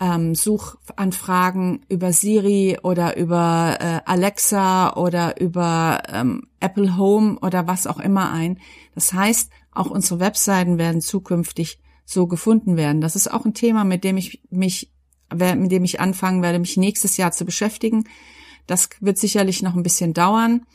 ähm, 0.01 0.35
Suchanfragen 0.35 1.85
über 1.89 2.13
Siri 2.13 2.79
oder 2.83 3.17
über 3.17 3.77
äh, 3.79 4.01
Alexa 4.07 4.95
oder 4.95 5.41
über 5.41 6.03
ähm, 6.09 6.49
Apple 6.59 6.97
Home 6.97 7.39
oder 7.41 7.67
was 7.67 7.87
auch 7.87 8.01
immer 8.01 8.33
ein. 8.33 8.59
Das 8.95 9.13
heißt, 9.13 9.51
auch 9.73 9.91
unsere 9.91 10.19
Webseiten 10.19 10.79
werden 10.79 11.03
zukünftig 11.03 11.81
so 12.05 12.27
gefunden 12.27 12.77
werden. 12.77 13.01
Das 13.01 13.15
ist 13.15 13.33
auch 13.33 13.45
ein 13.45 13.55
Thema, 13.55 13.85
mit 13.85 14.03
dem 14.03 14.17
ich 14.17 14.43
mich, 14.51 14.91
mit 15.33 15.71
dem 15.71 15.85
ich 15.85 16.01
anfangen 16.01 16.43
werde, 16.43 16.59
mich 16.59 16.77
nächstes 16.77 17.17
Jahr 17.17 17.31
zu 17.31 17.45
beschäftigen. 17.45 18.05
Das 18.67 18.89
wird 19.01 19.19
sicherlich 19.19 19.63
noch 19.63 19.77
ein 19.77 19.85
bisschen 19.85 20.13
dauern. 20.13 20.67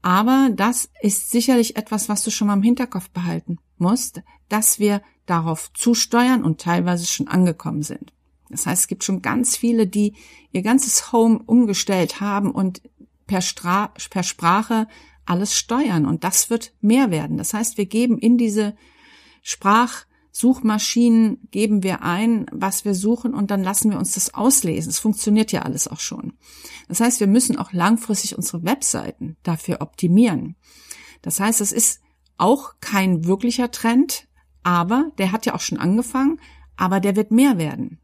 Aber 0.00 0.50
das 0.52 0.90
ist 1.00 1.30
sicherlich 1.30 1.76
etwas, 1.76 2.08
was 2.08 2.24
du 2.24 2.30
schon 2.30 2.48
mal 2.48 2.54
im 2.54 2.62
Hinterkopf 2.62 3.10
behalten 3.10 3.58
musst, 3.78 4.22
dass 4.48 4.80
wir 4.80 5.02
darauf 5.26 5.72
zusteuern 5.74 6.42
und 6.42 6.60
teilweise 6.60 7.06
schon 7.06 7.28
angekommen 7.28 7.82
sind. 7.82 8.12
Das 8.52 8.66
heißt, 8.66 8.82
es 8.82 8.88
gibt 8.88 9.02
schon 9.02 9.22
ganz 9.22 9.56
viele, 9.56 9.86
die 9.86 10.14
ihr 10.52 10.62
ganzes 10.62 11.12
Home 11.12 11.40
umgestellt 11.44 12.20
haben 12.20 12.50
und 12.50 12.82
per, 13.26 13.40
Stra 13.40 13.92
per 14.10 14.22
Sprache 14.22 14.86
alles 15.24 15.56
steuern. 15.56 16.06
Und 16.06 16.24
das 16.24 16.50
wird 16.50 16.72
mehr 16.80 17.10
werden. 17.10 17.38
Das 17.38 17.54
heißt, 17.54 17.78
wir 17.78 17.86
geben 17.86 18.18
in 18.18 18.38
diese 18.38 18.74
Sprachsuchmaschinen, 19.42 21.48
geben 21.50 21.82
wir 21.82 22.02
ein, 22.02 22.46
was 22.52 22.84
wir 22.84 22.94
suchen 22.94 23.34
und 23.34 23.50
dann 23.50 23.62
lassen 23.62 23.90
wir 23.90 23.98
uns 23.98 24.14
das 24.14 24.34
auslesen. 24.34 24.90
Es 24.90 24.98
funktioniert 24.98 25.52
ja 25.52 25.62
alles 25.62 25.88
auch 25.88 26.00
schon. 26.00 26.34
Das 26.88 27.00
heißt, 27.00 27.20
wir 27.20 27.26
müssen 27.26 27.56
auch 27.56 27.72
langfristig 27.72 28.36
unsere 28.36 28.64
Webseiten 28.64 29.36
dafür 29.42 29.80
optimieren. 29.80 30.56
Das 31.22 31.40
heißt, 31.40 31.60
es 31.60 31.72
ist 31.72 32.00
auch 32.36 32.74
kein 32.80 33.24
wirklicher 33.24 33.70
Trend, 33.70 34.26
aber 34.62 35.10
der 35.18 35.32
hat 35.32 35.46
ja 35.46 35.54
auch 35.54 35.60
schon 35.60 35.78
angefangen, 35.78 36.40
aber 36.76 37.00
der 37.00 37.16
wird 37.16 37.30
mehr 37.30 37.58
werden. 37.58 37.98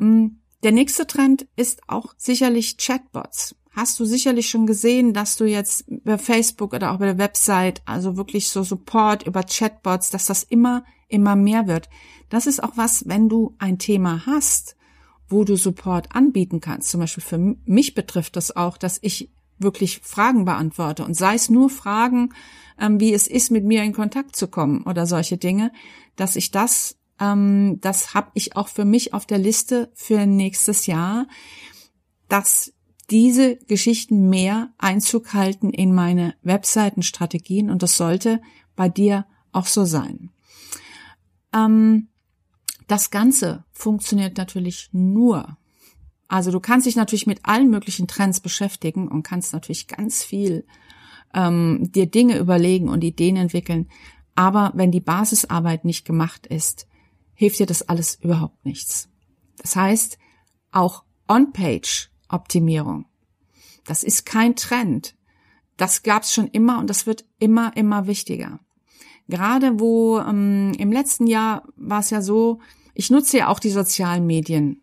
Ähm, 0.00 0.40
der 0.62 0.72
nächste 0.72 1.06
Trend 1.06 1.46
ist 1.56 1.82
auch 1.88 2.14
sicherlich 2.16 2.76
Chatbots 2.76 3.54
hast 3.72 4.00
du 4.00 4.04
sicherlich 4.04 4.50
schon 4.50 4.66
gesehen, 4.66 5.12
dass 5.12 5.36
du 5.36 5.44
jetzt 5.44 5.88
über 5.88 6.18
Facebook 6.18 6.74
oder 6.74 6.92
auch 6.92 6.98
bei 6.98 7.06
der 7.06 7.18
Website, 7.18 7.82
also 7.84 8.16
wirklich 8.16 8.48
so 8.48 8.62
Support 8.62 9.26
über 9.26 9.42
Chatbots, 9.42 10.10
dass 10.10 10.26
das 10.26 10.42
immer, 10.42 10.84
immer 11.08 11.36
mehr 11.36 11.66
wird. 11.66 11.88
Das 12.28 12.46
ist 12.46 12.62
auch 12.62 12.72
was, 12.76 13.08
wenn 13.08 13.28
du 13.28 13.54
ein 13.58 13.78
Thema 13.78 14.26
hast, 14.26 14.76
wo 15.28 15.44
du 15.44 15.56
Support 15.56 16.14
anbieten 16.14 16.60
kannst. 16.60 16.90
Zum 16.90 17.00
Beispiel 17.00 17.22
für 17.22 17.56
mich 17.64 17.94
betrifft 17.94 18.36
das 18.36 18.54
auch, 18.56 18.76
dass 18.76 18.98
ich 19.02 19.30
wirklich 19.58 20.00
Fragen 20.02 20.44
beantworte 20.44 21.04
und 21.04 21.14
sei 21.14 21.34
es 21.34 21.50
nur 21.50 21.70
Fragen, 21.70 22.30
ähm, 22.78 22.98
wie 22.98 23.12
es 23.12 23.26
ist, 23.28 23.50
mit 23.50 23.64
mir 23.64 23.84
in 23.84 23.92
Kontakt 23.92 24.34
zu 24.34 24.48
kommen 24.48 24.82
oder 24.84 25.06
solche 25.06 25.36
Dinge, 25.36 25.70
dass 26.16 26.34
ich 26.34 26.50
das, 26.50 26.96
ähm, 27.20 27.78
das 27.80 28.14
habe 28.14 28.30
ich 28.34 28.56
auch 28.56 28.68
für 28.68 28.84
mich 28.84 29.14
auf 29.14 29.26
der 29.26 29.38
Liste 29.38 29.92
für 29.94 30.26
nächstes 30.26 30.86
Jahr, 30.86 31.26
dass 32.28 32.72
diese 33.10 33.56
Geschichten 33.56 34.30
mehr 34.30 34.72
Einzug 34.78 35.34
halten 35.34 35.70
in 35.70 35.94
meine 35.94 36.34
Webseitenstrategien 36.42 37.70
und 37.70 37.82
das 37.82 37.96
sollte 37.96 38.40
bei 38.76 38.88
dir 38.88 39.26
auch 39.52 39.66
so 39.66 39.84
sein. 39.84 40.30
Ähm, 41.52 42.08
das 42.86 43.10
Ganze 43.10 43.64
funktioniert 43.72 44.36
natürlich 44.36 44.88
nur. 44.92 45.56
Also 46.28 46.52
du 46.52 46.60
kannst 46.60 46.86
dich 46.86 46.96
natürlich 46.96 47.26
mit 47.26 47.40
allen 47.42 47.70
möglichen 47.70 48.06
Trends 48.06 48.40
beschäftigen 48.40 49.08
und 49.08 49.24
kannst 49.24 49.52
natürlich 49.52 49.88
ganz 49.88 50.22
viel 50.22 50.64
ähm, 51.34 51.90
dir 51.92 52.06
Dinge 52.06 52.38
überlegen 52.38 52.88
und 52.88 53.02
Ideen 53.02 53.36
entwickeln. 53.36 53.88
Aber 54.36 54.72
wenn 54.74 54.92
die 54.92 55.00
Basisarbeit 55.00 55.84
nicht 55.84 56.04
gemacht 56.04 56.46
ist, 56.46 56.86
hilft 57.40 57.58
dir 57.58 57.64
das 57.64 57.80
alles 57.88 58.16
überhaupt 58.16 58.66
nichts. 58.66 59.08
Das 59.56 59.74
heißt, 59.74 60.18
auch 60.72 61.04
On-Page 61.26 62.10
Optimierung. 62.28 63.06
Das 63.86 64.02
ist 64.02 64.26
kein 64.26 64.56
Trend. 64.56 65.16
Das 65.78 66.02
gab's 66.02 66.34
schon 66.34 66.48
immer 66.48 66.78
und 66.78 66.90
das 66.90 67.06
wird 67.06 67.24
immer, 67.38 67.74
immer 67.78 68.06
wichtiger. 68.06 68.60
Gerade 69.26 69.80
wo 69.80 70.18
ähm, 70.18 70.72
im 70.76 70.92
letzten 70.92 71.26
Jahr 71.26 71.66
war 71.76 72.00
es 72.00 72.10
ja 72.10 72.20
so, 72.20 72.60
ich 72.92 73.08
nutze 73.08 73.38
ja 73.38 73.48
auch 73.48 73.58
die 73.58 73.70
sozialen 73.70 74.26
Medien 74.26 74.82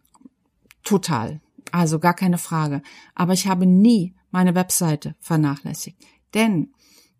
total, 0.84 1.42
also 1.72 2.00
gar 2.00 2.16
keine 2.16 2.40
Frage. 2.40 2.82
Aber 3.14 3.34
ich 3.34 3.48
habe 3.48 3.68
nie 3.68 4.16
meine 4.32 4.56
Webseite 4.56 5.16
vernachlässigt. 5.20 6.04
Denn 6.34 6.74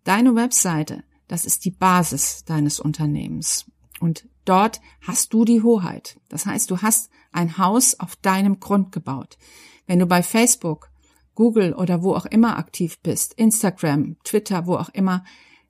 deine 0.04 0.34
Webseite, 0.34 1.04
das 1.28 1.46
ist 1.46 1.64
die 1.64 1.72
Basis 1.72 2.44
deines 2.44 2.80
Unternehmens. 2.80 3.68
Und 4.00 4.28
dort 4.48 4.82
hast 5.02 5.34
du 5.34 5.46
die 5.46 5.62
Hoheit. 5.62 6.20
Das 6.30 6.46
heißt, 6.46 6.70
du 6.72 6.82
hast 6.82 7.10
ein 7.32 7.58
Haus 7.58 8.00
auf 8.00 8.16
deinem 8.16 8.60
Grund 8.60 8.92
gebaut. 8.92 9.38
Wenn 9.86 10.00
du 10.00 10.06
bei 10.06 10.24
Facebook, 10.24 10.90
Google 11.36 11.74
oder 11.74 12.02
wo 12.02 12.16
auch 12.16 12.26
immer 12.26 12.58
aktiv 12.58 13.00
bist, 13.02 13.34
Instagram, 13.34 14.18
Twitter, 14.24 14.66
wo 14.66 14.76
auch 14.76 14.90
immer, 14.90 15.24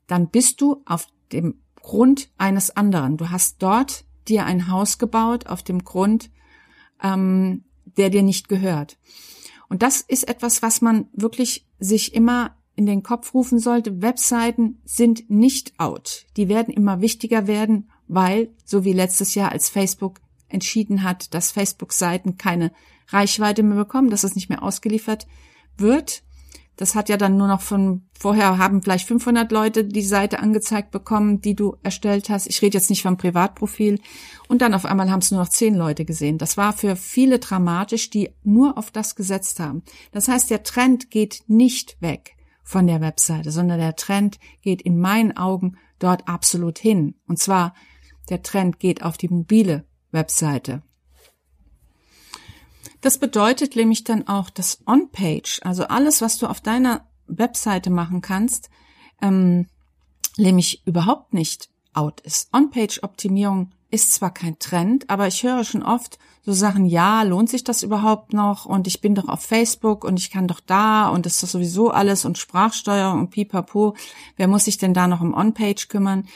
dann 0.07 0.29
bist 0.29 0.61
du 0.61 0.81
auf 0.85 1.07
dem 1.31 1.61
Grund 1.75 2.29
eines 2.37 2.75
anderen. 2.75 3.17
Du 3.17 3.29
hast 3.29 3.61
dort 3.61 4.05
dir 4.27 4.45
ein 4.45 4.69
Haus 4.69 4.97
gebaut 4.97 5.47
auf 5.47 5.63
dem 5.63 5.83
Grund, 5.83 6.31
ähm, 7.03 7.65
der 7.97 8.09
dir 8.09 8.23
nicht 8.23 8.47
gehört. 8.47 8.97
Und 9.69 9.83
das 9.83 10.01
ist 10.01 10.27
etwas, 10.27 10.61
was 10.61 10.81
man 10.81 11.07
wirklich 11.13 11.67
sich 11.79 12.13
immer 12.15 12.55
in 12.75 12.85
den 12.85 13.03
Kopf 13.03 13.33
rufen 13.33 13.59
sollte. 13.59 14.01
Webseiten 14.01 14.79
sind 14.85 15.29
nicht 15.29 15.79
out. 15.79 16.25
Die 16.37 16.47
werden 16.47 16.73
immer 16.73 17.01
wichtiger 17.01 17.47
werden, 17.47 17.89
weil, 18.07 18.49
so 18.65 18.83
wie 18.83 18.93
letztes 18.93 19.35
Jahr, 19.35 19.51
als 19.51 19.69
Facebook 19.69 20.19
entschieden 20.49 21.03
hat, 21.03 21.33
dass 21.33 21.51
Facebook-Seiten 21.51 22.37
keine 22.37 22.71
Reichweite 23.09 23.63
mehr 23.63 23.77
bekommen, 23.77 24.09
dass 24.09 24.23
es 24.23 24.35
nicht 24.35 24.49
mehr 24.49 24.63
ausgeliefert 24.63 25.27
wird. 25.77 26.23
Das 26.75 26.93
hat 26.93 27.09
ja 27.09 27.17
dann 27.17 27.37
nur 27.37 27.47
noch 27.47 27.61
von 27.61 28.03
vorher 28.17 28.59
haben 28.59 28.83
vielleicht 28.83 29.07
500 29.07 29.51
Leute 29.51 29.83
die 29.83 30.03
Seite 30.03 30.39
angezeigt 30.39 30.91
bekommen, 30.91 31.41
die 31.41 31.55
du 31.55 31.75
erstellt 31.81 32.29
hast. 32.29 32.47
Ich 32.47 32.61
rede 32.61 32.77
jetzt 32.77 32.89
nicht 32.91 33.01
vom 33.01 33.17
Privatprofil. 33.17 33.99
Und 34.47 34.61
dann 34.61 34.75
auf 34.75 34.85
einmal 34.85 35.09
haben 35.09 35.19
es 35.19 35.31
nur 35.31 35.39
noch 35.39 35.49
zehn 35.49 35.73
Leute 35.73 36.05
gesehen. 36.05 36.37
Das 36.37 36.55
war 36.55 36.73
für 36.73 36.95
viele 36.95 37.39
dramatisch, 37.39 38.11
die 38.11 38.29
nur 38.43 38.77
auf 38.77 38.91
das 38.91 39.15
gesetzt 39.15 39.59
haben. 39.59 39.81
Das 40.11 40.27
heißt, 40.27 40.51
der 40.51 40.63
Trend 40.63 41.09
geht 41.09 41.43
nicht 41.47 41.99
weg 41.99 42.35
von 42.63 42.85
der 42.85 43.01
Webseite, 43.01 43.51
sondern 43.51 43.79
der 43.79 43.95
Trend 43.95 44.39
geht 44.61 44.81
in 44.81 44.99
meinen 44.99 45.35
Augen 45.35 45.77
dort 45.99 46.27
absolut 46.27 46.77
hin. 46.77 47.15
Und 47.27 47.39
zwar 47.39 47.73
der 48.29 48.43
Trend 48.43 48.79
geht 48.79 49.03
auf 49.03 49.17
die 49.17 49.29
mobile 49.29 49.85
Webseite. 50.11 50.81
Das 53.01 53.19
bedeutet 53.19 53.75
nämlich 53.75 54.03
dann 54.03 54.27
auch, 54.27 54.49
dass 54.49 54.79
On-Page, 54.85 55.61
also 55.63 55.85
alles, 55.85 56.21
was 56.21 56.37
du 56.37 56.47
auf 56.47 56.61
deiner 56.61 57.07
Webseite 57.27 57.89
machen 57.89 58.21
kannst, 58.21 58.69
ähm, 59.21 59.67
nämlich 60.37 60.85
überhaupt 60.85 61.33
nicht 61.33 61.69
out 61.93 62.21
ist. 62.21 62.53
On-Page-Optimierung 62.53 63.71
ist 63.89 64.13
zwar 64.13 64.33
kein 64.33 64.59
Trend, 64.59 65.09
aber 65.09 65.27
ich 65.27 65.43
höre 65.43 65.63
schon 65.63 65.83
oft 65.83 66.19
so 66.43 66.53
Sachen, 66.53 66.85
ja, 66.85 67.23
lohnt 67.23 67.49
sich 67.49 67.63
das 67.63 67.83
überhaupt 67.83 68.31
noch? 68.31 68.65
Und 68.65 68.87
ich 68.87 69.01
bin 69.01 69.15
doch 69.15 69.27
auf 69.27 69.41
Facebook 69.41 70.05
und 70.05 70.17
ich 70.17 70.31
kann 70.31 70.47
doch 70.47 70.61
da 70.61 71.09
und 71.09 71.25
ist 71.25 71.43
das 71.43 71.51
sowieso 71.51 71.91
alles 71.91 72.23
und 72.23 72.37
Sprachsteuerung 72.37 73.19
und 73.19 73.29
pipapo. 73.31 73.95
Wer 74.37 74.47
muss 74.47 74.65
sich 74.65 74.77
denn 74.77 74.93
da 74.93 75.07
noch 75.07 75.19
um 75.19 75.33
On-Page 75.33 75.89
kümmern? 75.89 76.27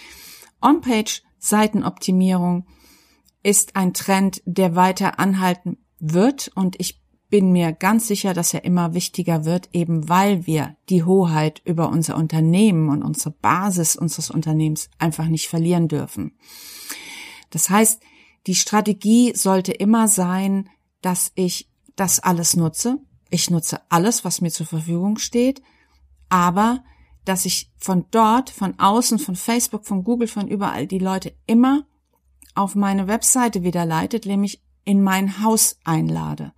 On-Page 0.61 1.23
Seitenoptimierung 1.41 2.65
ist 3.43 3.75
ein 3.75 3.93
Trend, 3.93 4.41
der 4.45 4.75
weiter 4.75 5.19
anhalten 5.19 5.77
wird 5.99 6.51
und 6.55 6.79
ich 6.79 7.01
bin 7.29 7.51
mir 7.51 7.71
ganz 7.71 8.07
sicher, 8.07 8.33
dass 8.33 8.53
er 8.53 8.63
immer 8.63 8.93
wichtiger 8.93 9.45
wird, 9.45 9.69
eben 9.73 10.07
weil 10.09 10.45
wir 10.45 10.75
die 10.89 11.03
Hoheit 11.03 11.61
über 11.65 11.89
unser 11.89 12.17
Unternehmen 12.17 12.89
und 12.89 13.03
unsere 13.03 13.31
Basis 13.31 13.95
unseres 13.95 14.29
Unternehmens 14.29 14.89
einfach 14.99 15.27
nicht 15.27 15.47
verlieren 15.47 15.87
dürfen. 15.87 16.37
Das 17.49 17.69
heißt, 17.69 18.01
die 18.47 18.55
Strategie 18.55 19.33
sollte 19.35 19.71
immer 19.71 20.07
sein, 20.07 20.69
dass 21.01 21.31
ich 21.35 21.69
das 21.95 22.19
alles 22.19 22.55
nutze. 22.55 22.99
Ich 23.29 23.49
nutze 23.49 23.79
alles, 23.89 24.25
was 24.25 24.41
mir 24.41 24.51
zur 24.51 24.65
Verfügung 24.65 25.17
steht, 25.17 25.61
aber 26.29 26.83
dass 27.25 27.45
ich 27.45 27.71
von 27.77 28.05
dort, 28.11 28.49
von 28.49 28.79
außen, 28.79 29.19
von 29.19 29.35
Facebook, 29.35 29.85
von 29.85 30.03
Google, 30.03 30.27
von 30.27 30.47
überall 30.47 30.87
die 30.87 30.99
Leute 30.99 31.33
immer 31.45 31.85
auf 32.55 32.75
meine 32.75 33.07
Webseite 33.07 33.63
wieder 33.63 33.85
leitet, 33.85 34.25
nämlich 34.25 34.61
in 34.83 35.01
mein 35.03 35.41
Haus 35.43 35.77
einlade. 35.83 36.53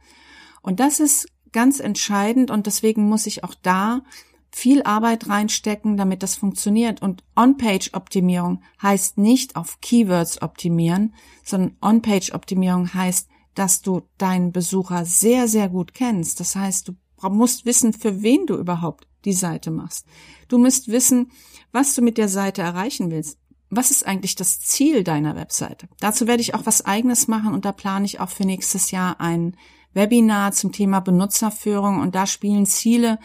Und 0.61 0.79
das 0.79 0.99
ist 0.99 1.27
ganz 1.51 1.79
entscheidend 1.79 2.49
und 2.51 2.65
deswegen 2.65 3.07
muss 3.07 3.27
ich 3.27 3.43
auch 3.43 3.53
da 3.61 4.01
viel 4.49 4.83
Arbeit 4.83 5.29
reinstecken, 5.29 5.97
damit 5.97 6.21
das 6.21 6.35
funktioniert. 6.35 7.01
Und 7.01 7.23
On-Page-Optimierung 7.35 8.61
heißt 8.81 9.17
nicht 9.17 9.55
auf 9.55 9.81
Keywords 9.81 10.41
optimieren, 10.41 11.15
sondern 11.43 11.75
On-Page-Optimierung 11.81 12.93
heißt, 12.93 13.29
dass 13.55 13.81
du 13.81 14.01
deinen 14.17 14.51
Besucher 14.51 15.05
sehr, 15.05 15.47
sehr 15.47 15.69
gut 15.69 15.93
kennst. 15.93 16.39
Das 16.39 16.55
heißt, 16.55 16.87
du 16.87 16.93
musst 17.29 17.65
wissen, 17.65 17.93
für 17.93 18.21
wen 18.21 18.45
du 18.45 18.55
überhaupt 18.55 19.07
die 19.25 19.33
Seite 19.33 19.71
machst. 19.71 20.05
Du 20.47 20.57
musst 20.57 20.87
wissen, 20.87 21.31
was 21.71 21.95
du 21.95 22.01
mit 22.01 22.17
der 22.17 22.29
Seite 22.29 22.61
erreichen 22.61 23.11
willst 23.11 23.37
was 23.75 23.91
ist 23.91 24.05
eigentlich 24.05 24.35
das 24.35 24.59
Ziel 24.59 25.03
deiner 25.03 25.35
Webseite? 25.35 25.87
Dazu 25.99 26.27
werde 26.27 26.41
ich 26.41 26.53
auch 26.55 26.65
was 26.65 26.85
eigenes 26.85 27.27
machen 27.27 27.53
und 27.53 27.65
da 27.65 27.71
plane 27.71 28.05
ich 28.05 28.19
auch 28.19 28.29
für 28.29 28.45
nächstes 28.45 28.91
Jahr 28.91 29.19
ein 29.19 29.55
Webinar 29.93 30.51
zum 30.51 30.71
Thema 30.71 30.99
Benutzerführung 30.99 31.99
und 31.99 32.15
da 32.15 32.25
spielen 32.25 32.65
Ziele 32.65 33.19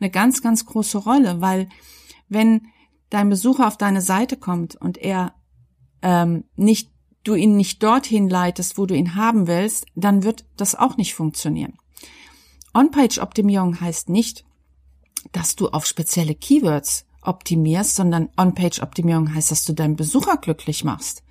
eine 0.00 0.10
ganz, 0.10 0.42
ganz 0.42 0.66
große 0.66 0.98
Rolle, 0.98 1.40
weil 1.40 1.68
wenn 2.28 2.68
dein 3.10 3.28
Besucher 3.28 3.66
auf 3.66 3.76
deine 3.76 4.00
Seite 4.00 4.36
kommt 4.36 4.76
und 4.76 4.98
er 4.98 5.34
ähm, 6.02 6.44
nicht, 6.56 6.90
du 7.24 7.34
ihn 7.34 7.56
nicht 7.56 7.82
dorthin 7.82 8.28
leitest, 8.28 8.78
wo 8.78 8.86
du 8.86 8.94
ihn 8.94 9.14
haben 9.14 9.46
willst, 9.46 9.86
dann 9.94 10.22
wird 10.22 10.44
das 10.56 10.74
auch 10.74 10.96
nicht 10.96 11.14
funktionieren. 11.14 11.76
On-Page-Optimierung 12.72 13.80
heißt 13.80 14.08
nicht, 14.08 14.44
dass 15.32 15.56
du 15.56 15.68
auf 15.68 15.86
spezielle 15.86 16.34
Keywords 16.34 17.06
optimierst, 17.22 17.96
sondern 17.96 18.30
On-Page-Optimierung 18.36 19.34
heißt, 19.34 19.50
dass 19.50 19.64
du 19.64 19.72
deinen 19.72 19.96
Besucher 19.96 20.36
glücklich 20.36 20.84
machst 20.84 21.22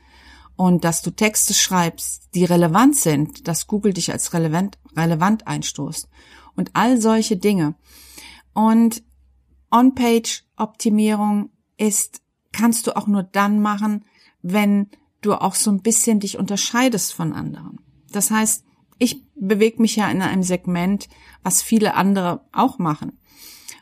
und 0.56 0.84
dass 0.84 1.02
du 1.02 1.12
Texte 1.12 1.54
schreibst, 1.54 2.36
die 2.36 2.46
relevant 2.46 2.96
sind, 2.96 3.48
dass 3.48 3.68
Google 3.68 3.94
dich 3.94 4.12
als 4.12 4.34
relevant, 4.34 4.78
relevant 4.96 5.48
einstoßt 5.48 6.08
und 6.56 6.72
all 6.74 7.00
solche 7.00 7.38
Dinge. 7.38 7.76
Und 8.54 9.04
On-Page-Optimierung 9.72 11.52
ist, 11.78 12.22
kannst 12.52 12.88
du 12.88 12.96
auch 12.96 13.08
nur 13.08 13.24
dann 13.24 13.62
machen, 13.62 14.06
wenn 14.42 14.90
du 15.22 15.34
auch 15.34 15.56
so 15.56 15.72
ein 15.72 15.82
bisschen 15.82 16.20
dich 16.20 16.38
unterscheidest 16.38 17.14
von 17.14 17.34
anderen. 17.34 17.80
Das 18.12 18.32
heißt, 18.32 18.64
ich 18.98 19.24
bewege 19.36 19.82
mich 19.82 19.96
ja 19.96 20.10
in 20.10 20.22
einem 20.22 20.44
Segment, 20.44 21.08
was 21.44 21.62
viele 21.62 21.96
andere 21.96 22.46
auch 22.52 22.80
machen. 22.80 23.19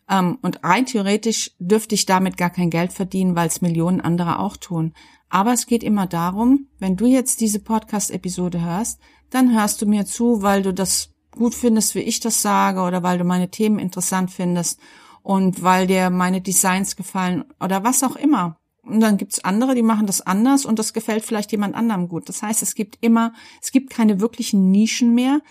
Ähm, 0.10 0.38
und 0.42 0.64
rein 0.64 0.86
theoretisch 0.86 1.52
dürfte 1.60 1.96
ich 1.96 2.06
damit 2.06 2.38
gar 2.38 2.50
kein 2.50 2.70
Geld 2.70 2.94
verdienen, 2.94 3.36
weil 3.36 3.48
es 3.48 3.62
Millionen 3.62 4.02
andere 4.02 4.40
auch 4.40 4.58
tun. 4.58 4.94
Aber 5.30 5.54
es 5.54 5.68
geht 5.68 5.84
immer 5.84 6.08
darum, 6.08 6.68
wenn 6.80 6.96
du 6.96 7.06
jetzt 7.06 7.42
diese 7.42 7.60
Podcast-Episode 7.60 8.62
hörst, 8.62 9.00
dann 9.30 9.54
hörst 9.54 9.82
du 9.82 9.86
mir 9.86 10.06
zu, 10.06 10.42
weil 10.42 10.62
du 10.62 10.74
das 10.74 11.14
gut 11.32 11.54
findest, 11.54 11.96
wie 11.96 12.00
ich 12.00 12.20
das 12.20 12.42
sage, 12.42 12.82
oder 12.82 13.04
weil 13.04 13.18
du 13.18 13.24
meine 13.24 13.50
Themen 13.50 13.80
interessant 13.80 14.32
findest 14.32 14.80
und 15.22 15.62
weil 15.62 15.88
dir 15.88 16.10
meine 16.10 16.42
Designs 16.42 16.96
gefallen 16.96 17.44
oder 17.60 17.84
was 17.84 18.04
auch 18.04 18.16
immer. 18.16 18.58
Und 18.84 19.02
dann 19.02 19.18
gibt's 19.18 19.44
andere, 19.44 19.76
die 19.76 19.84
machen 19.84 20.08
das 20.08 20.22
anders 20.22 20.66
und 20.66 20.80
das 20.80 20.94
gefällt 20.94 21.26
vielleicht 21.26 21.52
jemand 21.52 21.76
anderem 21.76 22.08
gut. 22.08 22.30
Das 22.30 22.42
heißt, 22.42 22.62
es 22.62 22.74
gibt 22.74 22.98
immer, 23.02 23.34
es 23.62 23.72
gibt 23.72 23.90
keine 23.90 24.22
wirklichen 24.22 24.72
Nischen 24.72 25.14
mehr. 25.14 25.42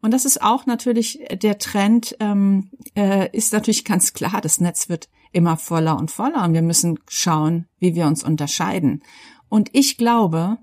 Und 0.00 0.12
das 0.12 0.24
ist 0.24 0.42
auch 0.42 0.66
natürlich 0.66 1.20
der 1.32 1.58
Trend, 1.58 2.16
ähm, 2.20 2.70
äh, 2.94 3.28
ist 3.36 3.52
natürlich 3.52 3.84
ganz 3.84 4.12
klar, 4.12 4.40
das 4.40 4.60
Netz 4.60 4.88
wird 4.88 5.08
immer 5.32 5.56
voller 5.56 5.98
und 5.98 6.10
voller 6.10 6.44
und 6.44 6.54
wir 6.54 6.62
müssen 6.62 6.98
schauen, 7.08 7.66
wie 7.78 7.94
wir 7.94 8.06
uns 8.06 8.22
unterscheiden. 8.22 9.02
Und 9.48 9.70
ich 9.72 9.96
glaube, 9.96 10.58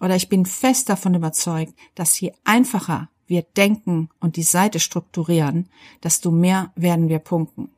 oder 0.00 0.16
ich 0.16 0.28
bin 0.28 0.46
fest 0.46 0.88
davon 0.88 1.14
überzeugt, 1.14 1.74
dass 1.94 2.18
je 2.20 2.32
einfacher 2.44 3.08
wir 3.26 3.42
denken 3.42 4.08
und 4.20 4.36
die 4.36 4.42
Seite 4.42 4.80
strukturieren, 4.80 5.68
desto 6.02 6.30
mehr 6.30 6.72
werden 6.76 7.08
wir 7.08 7.18
punkten. 7.18 7.70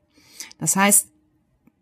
Das 0.58 0.76
heißt, 0.76 1.08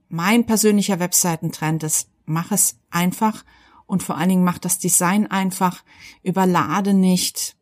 mein 0.08 0.46
persönlicher 0.46 1.00
Webseitentrend 1.00 1.82
ist, 1.82 2.10
mach 2.26 2.52
es 2.52 2.78
einfach 2.90 3.44
und 3.86 4.02
vor 4.02 4.16
allen 4.16 4.28
Dingen 4.28 4.44
mach 4.44 4.58
das 4.58 4.78
Design 4.78 5.26
einfach, 5.26 5.82
überlade 6.22 6.94
nicht, 6.94 7.56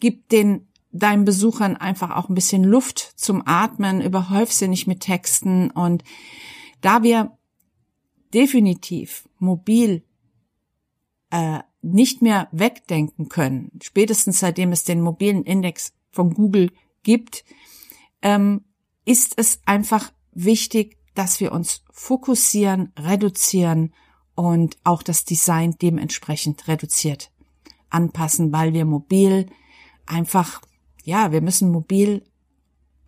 gib 0.00 0.28
den 0.28 0.68
deinen 0.92 1.24
Besuchern 1.24 1.76
einfach 1.76 2.10
auch 2.16 2.28
ein 2.28 2.34
bisschen 2.34 2.64
Luft 2.64 2.98
zum 3.16 3.42
Atmen, 3.46 4.00
überhäuf 4.00 4.52
sie 4.52 4.68
nicht 4.68 4.86
mit 4.86 5.00
Texten. 5.00 5.70
Und 5.70 6.02
da 6.80 7.02
wir 7.02 7.36
definitiv 8.34 9.28
mobil 9.38 10.04
äh, 11.30 11.60
nicht 11.82 12.22
mehr 12.22 12.48
wegdenken 12.52 13.28
können, 13.28 13.70
spätestens 13.82 14.40
seitdem 14.40 14.72
es 14.72 14.84
den 14.84 15.00
mobilen 15.00 15.44
Index 15.44 15.92
von 16.10 16.34
Google 16.34 16.72
gibt, 17.02 17.44
ähm, 18.22 18.64
ist 19.04 19.34
es 19.36 19.60
einfach 19.64 20.12
wichtig, 20.32 20.98
dass 21.14 21.40
wir 21.40 21.52
uns 21.52 21.82
fokussieren, 21.92 22.92
reduzieren 22.98 23.94
und 24.34 24.76
auch 24.84 25.02
das 25.02 25.24
Design 25.24 25.76
dementsprechend 25.80 26.68
reduziert 26.68 27.30
anpassen, 27.88 28.52
weil 28.52 28.72
wir 28.72 28.84
mobil 28.84 29.46
einfach 30.06 30.62
ja, 31.10 31.32
wir 31.32 31.40
müssen 31.40 31.72
mobil 31.72 32.22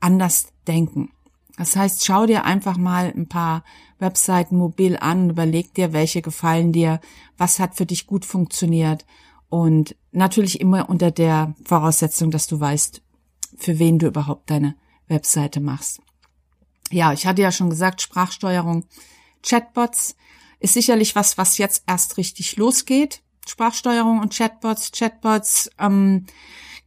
anders 0.00 0.48
denken. 0.66 1.12
Das 1.56 1.76
heißt, 1.76 2.04
schau 2.04 2.26
dir 2.26 2.44
einfach 2.44 2.76
mal 2.76 3.12
ein 3.16 3.28
paar 3.28 3.62
Webseiten 4.00 4.56
mobil 4.56 4.96
an, 4.96 5.30
überleg 5.30 5.72
dir, 5.74 5.92
welche 5.92 6.20
gefallen 6.20 6.72
dir, 6.72 7.00
was 7.36 7.60
hat 7.60 7.76
für 7.76 7.86
dich 7.86 8.08
gut 8.08 8.24
funktioniert 8.24 9.06
und 9.48 9.94
natürlich 10.10 10.60
immer 10.60 10.88
unter 10.90 11.12
der 11.12 11.54
Voraussetzung, 11.64 12.32
dass 12.32 12.48
du 12.48 12.58
weißt, 12.58 13.02
für 13.56 13.78
wen 13.78 14.00
du 14.00 14.08
überhaupt 14.08 14.50
deine 14.50 14.74
Webseite 15.06 15.60
machst. 15.60 16.00
Ja, 16.90 17.12
ich 17.12 17.24
hatte 17.26 17.42
ja 17.42 17.52
schon 17.52 17.70
gesagt, 17.70 18.02
Sprachsteuerung, 18.02 18.84
Chatbots 19.44 20.16
ist 20.58 20.74
sicherlich 20.74 21.14
was, 21.14 21.38
was 21.38 21.58
jetzt 21.58 21.84
erst 21.86 22.16
richtig 22.16 22.56
losgeht. 22.56 23.22
Sprachsteuerung 23.46 24.20
und 24.20 24.36
Chatbots, 24.36 24.90
Chatbots 24.90 25.70
ähm, 25.78 26.26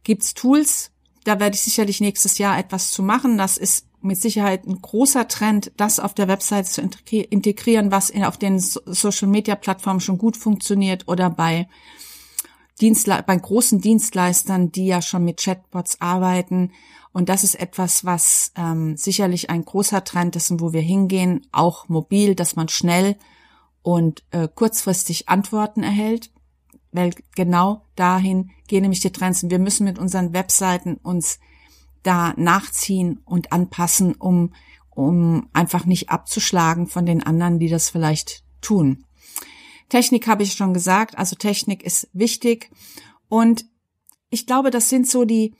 gibt's 0.02 0.34
Tools, 0.34 0.90
da 1.26 1.40
werde 1.40 1.56
ich 1.56 1.62
sicherlich 1.62 2.00
nächstes 2.00 2.38
Jahr 2.38 2.58
etwas 2.58 2.90
zu 2.90 3.02
machen. 3.02 3.36
Das 3.36 3.56
ist 3.56 3.86
mit 4.00 4.20
Sicherheit 4.20 4.66
ein 4.66 4.80
großer 4.80 5.26
Trend, 5.26 5.72
das 5.76 5.98
auf 5.98 6.14
der 6.14 6.28
Website 6.28 6.68
zu 6.68 6.80
integrieren, 6.80 7.90
was 7.90 8.10
in, 8.10 8.24
auf 8.24 8.36
den 8.36 8.60
Social 8.60 9.28
Media 9.28 9.56
Plattformen 9.56 10.00
schon 10.00 10.18
gut 10.18 10.36
funktioniert 10.36 11.08
oder 11.08 11.28
bei 11.30 11.68
Dienstle 12.80 13.24
bei 13.26 13.36
großen 13.36 13.80
Dienstleistern, 13.80 14.70
die 14.70 14.86
ja 14.86 15.02
schon 15.02 15.24
mit 15.24 15.38
Chatbots 15.38 16.00
arbeiten. 16.00 16.72
Und 17.12 17.28
das 17.28 17.42
ist 17.42 17.54
etwas, 17.54 18.04
was 18.04 18.52
ähm, 18.56 18.96
sicherlich 18.96 19.48
ein 19.48 19.64
großer 19.64 20.04
Trend 20.04 20.36
ist 20.36 20.50
und 20.50 20.60
wo 20.60 20.72
wir 20.72 20.82
hingehen, 20.82 21.46
auch 21.50 21.88
mobil, 21.88 22.34
dass 22.34 22.54
man 22.54 22.68
schnell 22.68 23.16
und 23.82 24.22
äh, 24.30 24.46
kurzfristig 24.54 25.28
Antworten 25.28 25.82
erhält. 25.82 26.30
Weil 26.96 27.14
genau 27.34 27.86
dahin 27.94 28.50
gehen 28.66 28.82
nämlich 28.82 29.00
die 29.00 29.12
Trends. 29.12 29.42
Und 29.42 29.50
wir 29.50 29.58
müssen 29.58 29.84
mit 29.84 29.98
unseren 29.98 30.32
Webseiten 30.32 30.94
uns 30.96 31.38
da 32.02 32.34
nachziehen 32.36 33.20
und 33.24 33.52
anpassen, 33.52 34.14
um, 34.14 34.54
um 34.90 35.48
einfach 35.52 35.84
nicht 35.84 36.08
abzuschlagen 36.10 36.86
von 36.86 37.06
den 37.06 37.22
anderen, 37.22 37.58
die 37.58 37.68
das 37.68 37.90
vielleicht 37.90 38.44
tun. 38.60 39.04
Technik 39.88 40.26
habe 40.26 40.42
ich 40.42 40.54
schon 40.54 40.74
gesagt, 40.74 41.16
also 41.18 41.36
Technik 41.36 41.82
ist 41.82 42.08
wichtig 42.12 42.70
und 43.28 43.66
ich 44.30 44.46
glaube, 44.46 44.70
das 44.70 44.88
sind 44.88 45.08
so 45.08 45.24
die, 45.24 45.54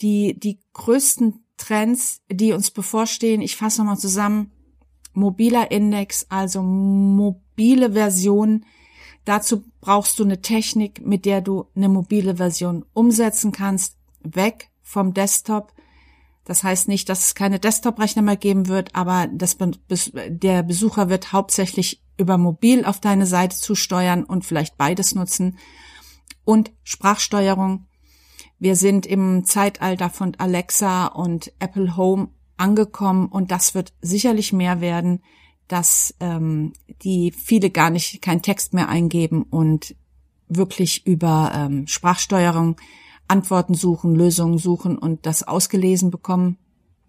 die, 0.00 0.38
die 0.38 0.60
größten 0.72 1.44
Trends, 1.56 2.22
die 2.30 2.52
uns 2.52 2.70
bevorstehen. 2.70 3.40
Ich 3.40 3.56
fasse 3.56 3.80
nochmal 3.80 3.98
zusammen. 3.98 4.52
Mobiler 5.12 5.70
Index, 5.70 6.26
also 6.28 6.62
mobile 6.62 7.92
Version. 7.92 8.64
Dazu 9.24 9.64
brauchst 9.80 10.18
du 10.18 10.24
eine 10.24 10.42
Technik, 10.42 11.04
mit 11.04 11.24
der 11.24 11.40
du 11.40 11.66
eine 11.74 11.88
mobile 11.88 12.36
Version 12.36 12.84
umsetzen 12.92 13.52
kannst. 13.52 13.96
Weg 14.22 14.70
vom 14.82 15.14
Desktop. 15.14 15.72
Das 16.44 16.62
heißt 16.62 16.88
nicht, 16.88 17.08
dass 17.08 17.26
es 17.26 17.34
keine 17.34 17.58
Desktop-Rechner 17.58 18.22
mehr 18.22 18.36
geben 18.36 18.68
wird, 18.68 18.94
aber 18.94 19.28
das, 19.32 19.56
der 20.28 20.62
Besucher 20.62 21.08
wird 21.08 21.32
hauptsächlich 21.32 22.02
über 22.18 22.36
mobil 22.36 22.84
auf 22.84 23.00
deine 23.00 23.26
Seite 23.26 23.56
zusteuern 23.56 24.24
und 24.24 24.44
vielleicht 24.44 24.76
beides 24.76 25.14
nutzen. 25.14 25.58
Und 26.44 26.72
Sprachsteuerung. 26.82 27.86
Wir 28.58 28.76
sind 28.76 29.06
im 29.06 29.44
Zeitalter 29.44 30.10
von 30.10 30.34
Alexa 30.36 31.06
und 31.06 31.52
Apple 31.58 31.96
Home 31.96 32.28
angekommen 32.56 33.28
und 33.28 33.50
das 33.50 33.74
wird 33.74 33.94
sicherlich 34.00 34.52
mehr 34.52 34.80
werden, 34.80 35.22
dass 35.68 36.14
ähm, 36.20 36.72
die 37.02 37.32
viele 37.32 37.70
gar 37.70 37.90
nicht 37.90 38.20
keinen 38.22 38.42
Text 38.42 38.74
mehr 38.74 38.88
eingeben 38.88 39.42
und 39.42 39.94
wirklich 40.48 41.06
über 41.06 41.52
ähm, 41.54 41.86
Sprachsteuerung 41.86 42.76
Antworten 43.26 43.74
suchen, 43.74 44.14
Lösungen 44.14 44.58
suchen 44.58 44.98
und 44.98 45.26
das 45.26 45.42
ausgelesen 45.42 46.10
bekommen 46.10 46.58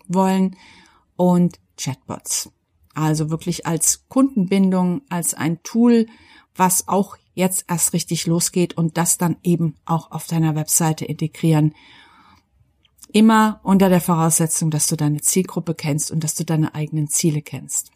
wollen 0.08 0.56
und 1.18 1.60
Chatbots. 1.78 2.52
Also 2.94 3.30
wirklich 3.30 3.68
als 3.68 4.08
Kundenbindung, 4.08 5.02
als 5.10 5.34
ein 5.34 5.62
Tool, 5.63 6.08
was 6.56 6.88
auch 6.88 7.18
jetzt 7.34 7.65
erst 7.68 7.91
richtig 7.91 8.26
losgeht 8.28 8.78
und 8.78 8.98
das 8.98 9.18
dann 9.18 9.36
eben 9.44 9.76
auch 9.86 10.12
auf 10.12 10.26
deiner 10.28 10.56
Webseite 10.56 11.04
integrieren. 11.04 11.76
Immer 13.12 13.60
unter 13.63 13.89
der 13.89 14.02
Voraussetzung, 14.02 14.72
dass 14.72 14.88
du 14.88 14.96
deine 14.96 15.22
Zielgruppe 15.22 15.76
kennst 15.76 16.12
und 16.12 16.24
dass 16.24 16.36
du 16.36 16.46
deine 16.46 16.74
eigenen 16.76 17.10
Ziele 17.10 17.41
kennst. 17.41 17.91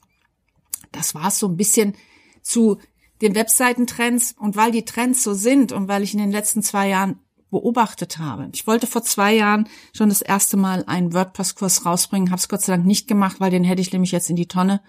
Das 0.91 1.15
war 1.15 1.32
so 1.32 1.47
ein 1.47 1.58
bisschen 1.58 1.95
zu 2.41 2.78
den 3.21 3.36
Webseitentrends 3.36 4.34
und 4.38 4.56
weil 4.56 4.71
die 4.71 4.86
Trends 4.86 5.23
so 5.23 5.34
sind 5.34 5.71
und 5.71 5.88
weil 5.88 6.04
ich 6.04 6.13
in 6.13 6.19
den 6.19 6.32
letzten 6.32 6.63
zwei 6.63 6.88
Jahren 6.89 7.19
beobachtet 7.52 8.19
habe. 8.19 8.49
Ich 8.54 8.67
wollte 8.67 8.88
vor 8.88 9.02
zwei 9.04 9.34
Jahren 9.34 9.67
schon 9.93 10.10
das 10.10 10.21
erste 10.21 10.56
Mal 10.56 10.84
einen 10.86 11.13
WordPress-Kurs 11.13 11.86
rausbringen, 11.86 12.30
habe 12.30 12.39
es 12.39 12.47
Gott 12.47 12.62
sei 12.62 12.73
Dank 12.73 12.86
nicht 12.86 13.08
gemacht, 13.08 13.39
weil 13.39 13.52
den 13.52 13.63
hätte 13.63 13.82
ich 13.82 13.91
nämlich 13.91 14.12
jetzt 14.12 14.30
in 14.30 14.36
die 14.36 14.47
Tonne 14.47 14.82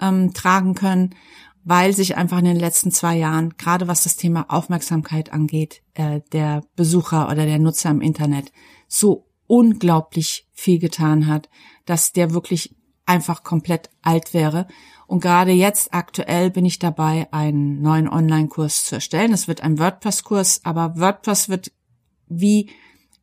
ähm, 0.00 0.34
tragen 0.34 0.74
können, 0.74 1.14
weil 1.64 1.92
sich 1.92 2.16
einfach 2.16 2.38
in 2.38 2.44
den 2.44 2.58
letzten 2.58 2.90
zwei 2.90 3.16
Jahren, 3.16 3.56
gerade 3.56 3.86
was 3.86 4.02
das 4.02 4.16
Thema 4.16 4.46
Aufmerksamkeit 4.48 5.32
angeht, 5.32 5.82
äh, 5.94 6.20
der 6.32 6.64
Besucher 6.74 7.30
oder 7.30 7.46
der 7.46 7.58
Nutzer 7.58 7.90
im 7.90 8.00
Internet 8.00 8.52
so 8.88 9.28
unglaublich 9.46 10.48
viel 10.52 10.78
getan 10.78 11.26
hat, 11.26 11.48
dass 11.84 12.12
der 12.12 12.32
wirklich 12.32 12.74
einfach 13.06 13.42
komplett 13.44 13.90
alt 14.02 14.34
wäre. 14.34 14.66
Und 15.06 15.20
gerade 15.20 15.52
jetzt 15.52 15.92
aktuell 15.92 16.50
bin 16.50 16.64
ich 16.64 16.78
dabei, 16.78 17.28
einen 17.32 17.82
neuen 17.82 18.08
Online-Kurs 18.08 18.84
zu 18.84 18.94
erstellen. 18.96 19.32
Es 19.32 19.48
wird 19.48 19.62
ein 19.62 19.78
WordPress-Kurs, 19.78 20.60
aber 20.64 20.98
WordPress 20.98 21.48
wird 21.48 21.72
wie 22.38 22.70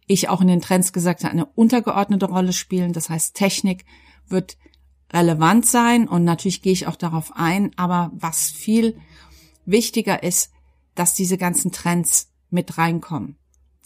ich 0.07 0.29
auch 0.29 0.41
in 0.41 0.47
den 0.47 0.61
Trends 0.61 0.93
gesagt 0.93 1.23
habe, 1.23 1.33
eine 1.33 1.45
untergeordnete 1.45 2.25
Rolle 2.25 2.53
spielen. 2.53 2.93
Das 2.93 3.09
heißt, 3.09 3.35
Technik 3.35 3.85
wird 4.27 4.57
relevant 5.11 5.65
sein 5.65 6.07
und 6.07 6.23
natürlich 6.23 6.61
gehe 6.61 6.73
ich 6.73 6.87
auch 6.87 6.95
darauf 6.95 7.31
ein. 7.35 7.71
Aber 7.77 8.11
was 8.13 8.49
viel 8.49 8.97
wichtiger 9.65 10.23
ist, 10.23 10.51
dass 10.95 11.13
diese 11.13 11.37
ganzen 11.37 11.71
Trends 11.71 12.31
mit 12.49 12.77
reinkommen. 12.77 13.37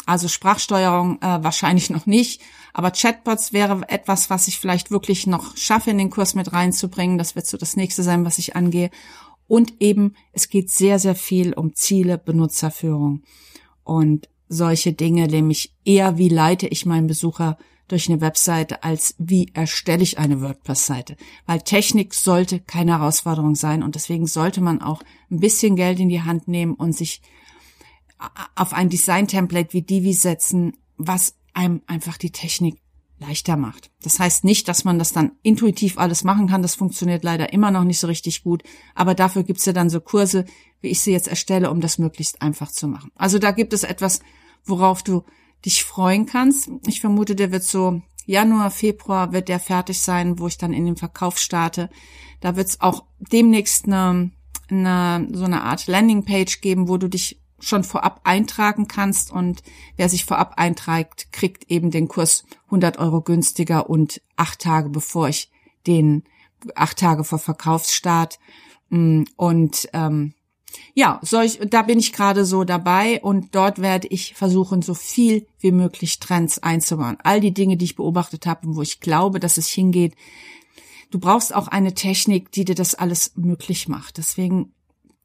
Also 0.06 0.28
Sprachsteuerung 0.28 1.22
äh, 1.22 1.44
wahrscheinlich 1.44 1.89
noch 1.89 2.06
nicht, 2.06 2.42
aber 2.74 2.92
Chatbots 2.92 3.54
wäre 3.54 3.88
etwas, 3.88 4.30
was 4.30 4.48
ich 4.48 4.60
vielleicht 4.60 4.92
wirklich 4.92 5.28
noch 5.28 5.56
schaffe, 5.56 5.92
in 5.92 5.98
den 5.98 6.10
Kurs 6.10 6.36
mit 6.36 6.52
reinzubringen. 6.52 7.18
Das 7.18 7.36
wird 7.36 7.48
so 7.48 7.58
das 7.58 7.76
nächste 7.76 8.04
sein, 8.04 8.26
was 8.26 8.39
ich 8.39 8.56
angehe. 8.56 8.89
Und 9.48 9.82
eben, 9.82 10.16
es 10.32 10.50
geht 10.50 10.72
sehr, 10.72 11.00
sehr 11.00 11.16
viel 11.16 11.54
um 11.54 11.76
Ziele, 11.76 12.18
Benutzerführung. 12.18 13.24
Und 13.84 14.30
solche 14.50 14.94
Dinge, 14.94 15.28
nämlich 15.28 15.74
eher 15.86 16.18
wie 16.18 16.30
leite 16.30 16.68
ich 16.68 16.86
meinen 16.86 17.08
Besucher 17.08 17.58
durch 17.88 18.10
eine 18.10 18.22
Webseite, 18.22 18.84
als 18.84 19.16
wie 19.20 19.52
erstelle 19.54 20.04
ich 20.04 20.18
eine 20.18 20.42
WordPress-Seite. 20.42 21.18
Weil 21.46 21.62
Technik 21.62 22.13
sollte 22.13 22.60
keine 22.60 22.98
Herausforderung 22.98 23.56
sein 23.56 23.84
und 23.84 23.96
deswegen 23.96 24.26
sollte 24.26 24.62
man 24.62 24.82
auch 24.82 25.04
ein 25.30 25.39
bisschen 25.39 25.76
Geld 25.76 26.00
in 26.00 26.10
die 26.10 26.22
Hand 26.22 26.48
nehmen 26.48 26.74
und 26.74 26.96
sich 26.96 27.22
auf 28.56 28.74
ein 28.74 28.90
Design-Template 28.90 29.74
wie 29.74 29.82
Divi 29.82 30.14
setzen, 30.14 30.78
was 30.98 31.36
einem 31.54 31.82
einfach 31.88 32.18
die 32.18 32.32
Technik 32.32 32.80
leichter 33.20 33.58
macht. 33.58 33.92
Das 34.02 34.20
heißt 34.20 34.44
nicht, 34.44 34.68
dass 34.68 34.84
man 34.84 35.00
das 35.00 35.14
dann 35.14 35.32
intuitiv 35.44 35.98
alles 35.98 36.24
machen 36.24 36.48
kann. 36.48 36.62
Das 36.62 36.76
funktioniert 36.76 37.24
leider 37.24 37.54
immer 37.54 37.72
noch 37.72 37.84
nicht 37.84 38.00
so 38.00 38.08
richtig 38.08 38.44
gut. 38.44 38.64
Aber 38.96 39.16
dafür 39.16 39.44
gibt's 39.44 39.66
ja 39.66 39.74
dann 39.74 39.90
so 39.90 40.00
Kurse, 40.00 40.46
wie 40.82 40.90
ich 40.90 41.00
sie 41.00 41.12
jetzt 41.12 41.28
erstelle, 41.28 41.72
um 41.72 41.80
das 41.80 41.98
möglichst 41.98 42.42
einfach 42.42 42.72
zu 42.72 42.88
machen. 42.88 43.12
Also 43.16 43.40
da 43.40 43.52
gibt 43.52 43.74
es 43.74 43.84
etwas, 43.84 44.20
worauf 44.66 45.04
du 45.04 45.24
dich 45.66 45.84
freuen 45.84 46.26
kannst. 46.26 46.70
Ich 46.88 47.02
vermute, 47.02 47.36
der 47.36 47.52
wird 47.52 47.64
so 47.64 48.02
Januar, 48.26 48.72
Februar 48.72 49.32
wird 49.32 49.50
der 49.50 49.60
fertig 49.60 50.02
sein, 50.02 50.40
wo 50.40 50.48
ich 50.48 50.58
dann 50.58 50.74
in 50.74 50.86
den 50.86 50.96
Verkauf 50.96 51.38
starte. 51.38 51.90
Da 52.42 52.56
wird 52.56 52.68
es 52.68 52.82
auch 52.82 53.06
demnächst 53.20 53.86
eine, 53.86 54.32
eine, 54.70 55.28
so 55.32 55.46
eine 55.46 55.64
Art 55.64 55.88
Landingpage 55.88 56.62
geben, 56.62 56.88
wo 56.88 56.98
du 56.98 57.08
dich 57.08 57.40
schon 57.65 57.84
vorab 57.84 58.21
eintragen 58.23 58.88
kannst 58.88 59.32
und 59.32 59.63
wer 59.97 60.10
sich 60.10 60.26
vorab 60.26 60.54
einträgt, 60.58 61.32
kriegt 61.32 61.69
eben 61.69 61.91
den 61.91 62.08
Kurs 62.08 62.45
100 62.65 62.97
Euro 62.97 63.21
günstiger 63.21 63.89
und 63.89 64.21
acht 64.36 64.60
Tage 64.60 64.89
bevor 64.89 65.30
ich 65.30 65.52
den 65.88 66.23
acht 66.76 66.97
Tage 66.97 67.23
vor 67.23 67.39
Verkaufsstart 67.39 68.39
mm, 68.89 69.23
und 69.36 69.89
ähm, 69.93 70.34
ja, 70.93 71.19
solch, 71.23 71.60
da 71.69 71.82
bin 71.84 71.99
ich 71.99 72.13
gerade 72.13 72.45
so 72.45 72.63
dabei 72.63 73.21
und 73.21 73.56
dort 73.56 73.80
werde 73.80 74.08
ich 74.08 74.34
versuchen, 74.34 74.82
so 74.82 74.93
viel 74.93 75.47
wie 75.60 75.71
möglich 75.71 76.19
Trends 76.19 76.60
einzubauen. 76.60 77.17
All 77.23 77.39
die 77.39 77.54
Dinge, 77.54 77.78
die 77.78 77.86
ich 77.86 77.95
beobachtet 77.95 78.45
habe 78.45 78.67
und 78.67 78.76
wo 78.76 78.82
ich 78.82 78.99
glaube, 78.99 79.39
dass 79.39 79.58
es 79.58 79.67
hingeht. 79.67 80.15
Du 81.12 81.19
brauchst 81.19 81.54
auch 81.54 81.67
eine 81.67 81.93
Technik, 81.93 82.52
die 82.52 82.65
dir 82.65 82.76
das 82.76 82.95
alles 82.95 83.34
möglich 83.36 83.88
macht. 83.88 84.17
Deswegen 84.17 84.73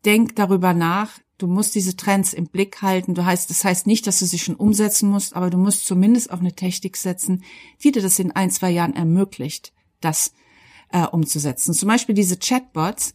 denk 0.04 0.36
darüber 0.36 0.74
nach. 0.74 1.18
Du 1.38 1.46
musst 1.46 1.74
diese 1.74 1.96
Trends 1.96 2.32
im 2.32 2.46
Blick 2.46 2.82
halten. 2.82 3.14
Du 3.14 3.24
heißt, 3.24 3.48
das 3.48 3.64
heißt 3.64 3.86
nicht, 3.86 4.06
dass 4.06 4.18
du 4.18 4.26
sie 4.26 4.38
schon 4.38 4.56
umsetzen 4.56 5.08
musst, 5.08 5.34
aber 5.36 5.50
du 5.50 5.56
musst 5.56 5.86
zumindest 5.86 6.30
auf 6.30 6.40
eine 6.40 6.52
Technik 6.52 6.96
setzen, 6.96 7.44
die 7.82 7.92
dir 7.92 8.02
das 8.02 8.18
in 8.18 8.32
ein, 8.32 8.50
zwei 8.50 8.70
Jahren 8.70 8.94
ermöglicht, 8.94 9.72
das 10.00 10.32
äh, 10.92 11.06
umzusetzen. 11.06 11.74
Zum 11.74 11.88
Beispiel 11.88 12.14
diese 12.14 12.36
Chatbots 12.36 13.14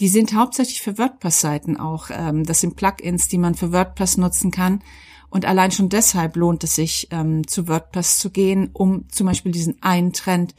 die 0.00 0.08
sind 0.08 0.34
hauptsächlich 0.34 0.82
für 0.82 0.98
WordPress-Seiten 0.98 1.76
auch. 1.76 2.10
Ähm, 2.10 2.44
das 2.44 2.60
sind 2.60 2.76
Plugins, 2.76 3.28
die 3.28 3.38
man 3.38 3.54
für 3.54 3.72
WordPress 3.72 4.18
nutzen 4.18 4.50
kann. 4.50 4.82
Und 5.30 5.44
allein 5.44 5.70
schon 5.70 5.88
deshalb 5.88 6.36
lohnt 6.36 6.64
es 6.64 6.74
sich, 6.74 7.08
ähm, 7.10 7.46
zu 7.46 7.66
WordPress 7.68 8.18
zu 8.18 8.30
gehen, 8.30 8.70
um 8.72 9.08
zum 9.08 9.26
Beispiel 9.26 9.52
diesen 9.52 9.82
einen 9.82 10.12
Trend 10.12 10.54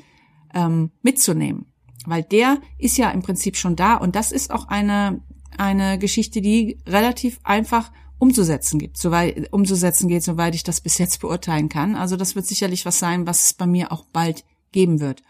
ähm, 0.53 0.91
mitzunehmen. 1.01 1.67
Weil 2.05 2.23
der 2.23 2.59
ist 2.77 2.97
ja 2.97 3.11
im 3.11 3.21
Prinzip 3.21 3.57
schon 3.57 3.75
da 3.75 3.95
und 3.95 4.15
das 4.15 4.31
ist 4.31 4.51
auch 4.51 4.67
eine, 4.67 5.21
eine 5.57 5.97
Geschichte, 5.97 6.41
die 6.41 6.77
relativ 6.87 7.39
einfach 7.43 7.91
umzusetzen 8.19 8.79
gibt, 8.79 8.97
soweit, 8.97 9.51
umzusetzen 9.53 10.07
geht, 10.07 10.23
soweit 10.23 10.55
ich 10.55 10.63
das 10.63 10.81
bis 10.81 10.97
jetzt 10.97 11.21
beurteilen 11.21 11.69
kann. 11.69 11.95
Also 11.95 12.15
das 12.15 12.35
wird 12.35 12.47
sicherlich 12.47 12.85
was 12.85 12.99
sein, 12.99 13.27
was 13.27 13.45
es 13.45 13.53
bei 13.53 13.67
mir 13.67 13.91
auch 13.91 14.05
bald 14.05 14.43
geben 14.71 14.99
wird. 14.99 15.21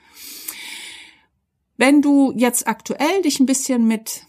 Wenn 1.75 2.01
du 2.01 2.33
jetzt 2.35 2.67
aktuell 2.67 3.21
dich 3.23 3.39
ein 3.39 3.45
bisschen 3.45 3.87
mit 3.87 4.23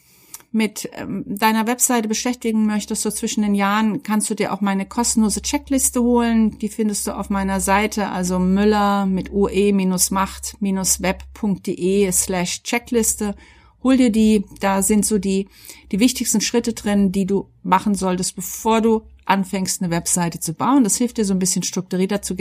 mit 0.50 0.88
ähm, 0.94 1.24
deiner 1.26 1.66
Webseite 1.66 2.08
beschäftigen 2.08 2.64
möchtest, 2.66 3.02
so 3.02 3.10
zwischen 3.10 3.42
den 3.42 3.54
Jahren, 3.54 4.02
kannst 4.02 4.30
du 4.30 4.34
dir 4.34 4.50
auch 4.52 4.62
meine 4.62 4.86
kostenlose 4.86 5.42
Checkliste 5.42 6.02
holen. 6.02 6.58
Die 6.58 6.70
findest 6.70 7.06
du 7.06 7.14
auf 7.16 7.28
meiner 7.28 7.60
Seite, 7.60 8.08
also 8.08 8.38
Müller 8.38 9.04
mit 9.04 9.30
ue-macht-web.de 9.30 12.12
slash 12.12 12.62
Checkliste. 12.62 13.34
Hol 13.82 13.96
dir 13.96 14.10
die, 14.10 14.44
da 14.60 14.82
sind 14.82 15.06
so 15.06 15.18
die, 15.18 15.48
die 15.92 16.00
wichtigsten 16.00 16.40
Schritte 16.40 16.72
drin, 16.72 17.12
die 17.12 17.26
du 17.26 17.48
machen 17.62 17.94
solltest, 17.94 18.34
bevor 18.34 18.80
du 18.80 19.02
anfängst, 19.24 19.82
eine 19.82 19.90
Webseite 19.90 20.40
zu 20.40 20.54
bauen. 20.54 20.84
Das 20.84 20.96
hilft 20.96 21.18
dir 21.18 21.24
so 21.24 21.34
ein 21.34 21.38
bisschen 21.38 21.62
strukturierter 21.62 22.22
zu, 22.22 22.34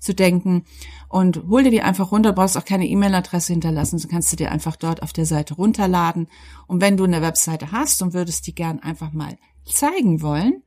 zu 0.00 0.14
denken 0.14 0.64
und 1.08 1.44
hol 1.48 1.62
dir 1.62 1.70
die 1.70 1.82
einfach 1.82 2.12
runter. 2.12 2.30
Du 2.30 2.36
brauchst 2.36 2.58
auch 2.58 2.64
keine 2.64 2.86
E-Mail-Adresse 2.86 3.52
hinterlassen, 3.52 3.98
so 3.98 4.08
kannst 4.08 4.32
du 4.32 4.36
dir 4.36 4.50
einfach 4.50 4.76
dort 4.76 5.02
auf 5.02 5.12
der 5.12 5.26
Seite 5.26 5.54
runterladen. 5.54 6.28
Und 6.66 6.80
wenn 6.80 6.96
du 6.96 7.04
eine 7.04 7.22
Webseite 7.22 7.72
hast 7.72 8.02
und 8.02 8.12
würdest 8.12 8.46
die 8.46 8.54
gern 8.54 8.80
einfach 8.80 9.12
mal 9.12 9.38
zeigen 9.64 10.20
wollen, 10.22 10.62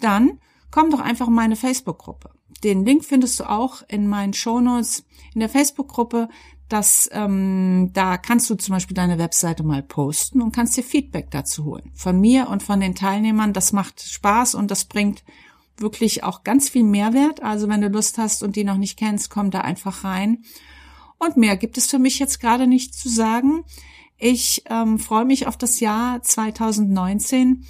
dann 0.00 0.40
komm 0.70 0.90
doch 0.90 1.00
einfach 1.00 1.28
in 1.28 1.34
meine 1.34 1.56
Facebook-Gruppe. 1.56 2.30
Den 2.62 2.84
Link 2.84 3.04
findest 3.04 3.40
du 3.40 3.44
auch 3.48 3.82
in 3.88 4.08
meinen 4.08 4.32
Shownotes 4.32 5.04
in 5.34 5.40
der 5.40 5.48
Facebook-Gruppe. 5.48 6.28
Das, 6.74 7.08
ähm, 7.12 7.90
da 7.92 8.18
kannst 8.18 8.50
du 8.50 8.56
zum 8.56 8.74
Beispiel 8.74 8.96
deine 8.96 9.16
Webseite 9.16 9.62
mal 9.62 9.80
posten 9.80 10.42
und 10.42 10.50
kannst 10.50 10.76
dir 10.76 10.82
Feedback 10.82 11.30
dazu 11.30 11.66
holen. 11.66 11.92
Von 11.94 12.20
mir 12.20 12.48
und 12.48 12.64
von 12.64 12.80
den 12.80 12.96
Teilnehmern. 12.96 13.52
Das 13.52 13.72
macht 13.72 14.02
Spaß 14.02 14.56
und 14.56 14.72
das 14.72 14.86
bringt 14.86 15.22
wirklich 15.76 16.24
auch 16.24 16.42
ganz 16.42 16.68
viel 16.68 16.82
Mehrwert. 16.82 17.44
Also 17.44 17.68
wenn 17.68 17.80
du 17.80 17.86
Lust 17.86 18.18
hast 18.18 18.42
und 18.42 18.56
die 18.56 18.64
noch 18.64 18.76
nicht 18.76 18.98
kennst, 18.98 19.30
komm 19.30 19.52
da 19.52 19.60
einfach 19.60 20.02
rein. 20.02 20.42
Und 21.16 21.36
mehr 21.36 21.56
gibt 21.56 21.78
es 21.78 21.86
für 21.86 22.00
mich 22.00 22.18
jetzt 22.18 22.40
gerade 22.40 22.66
nicht 22.66 22.92
zu 22.92 23.08
sagen. 23.08 23.62
Ich 24.18 24.64
ähm, 24.68 24.98
freue 24.98 25.26
mich 25.26 25.46
auf 25.46 25.56
das 25.56 25.78
Jahr 25.78 26.24
2019. 26.24 27.66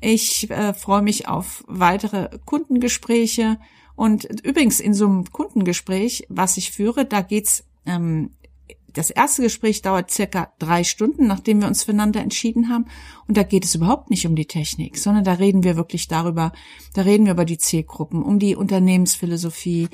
Ich 0.00 0.48
äh, 0.48 0.74
freue 0.74 1.02
mich 1.02 1.26
auf 1.26 1.64
weitere 1.66 2.38
Kundengespräche. 2.44 3.58
Und 3.96 4.26
übrigens 4.44 4.78
in 4.78 4.94
so 4.94 5.06
einem 5.06 5.24
Kundengespräch, 5.32 6.24
was 6.28 6.56
ich 6.56 6.70
führe, 6.70 7.04
da 7.04 7.20
geht's 7.20 7.64
ähm, 7.84 8.30
das 8.94 9.10
erste 9.10 9.42
Gespräch 9.42 9.82
dauert 9.82 10.10
circa 10.10 10.52
drei 10.58 10.84
Stunden, 10.84 11.26
nachdem 11.26 11.60
wir 11.60 11.68
uns 11.68 11.82
füreinander 11.82 12.20
entschieden 12.20 12.68
haben. 12.68 12.86
Und 13.26 13.36
da 13.36 13.42
geht 13.42 13.64
es 13.64 13.74
überhaupt 13.74 14.08
nicht 14.08 14.26
um 14.26 14.36
die 14.36 14.46
Technik, 14.46 14.96
sondern 14.96 15.24
da 15.24 15.34
reden 15.34 15.64
wir 15.64 15.76
wirklich 15.76 16.08
darüber, 16.08 16.52
da 16.94 17.02
reden 17.02 17.26
wir 17.26 17.32
über 17.32 17.44
die 17.44 17.58
Zielgruppen, 17.58 18.22
um 18.22 18.38
die 18.38 18.56
Unternehmensphilosophie, 18.56 19.88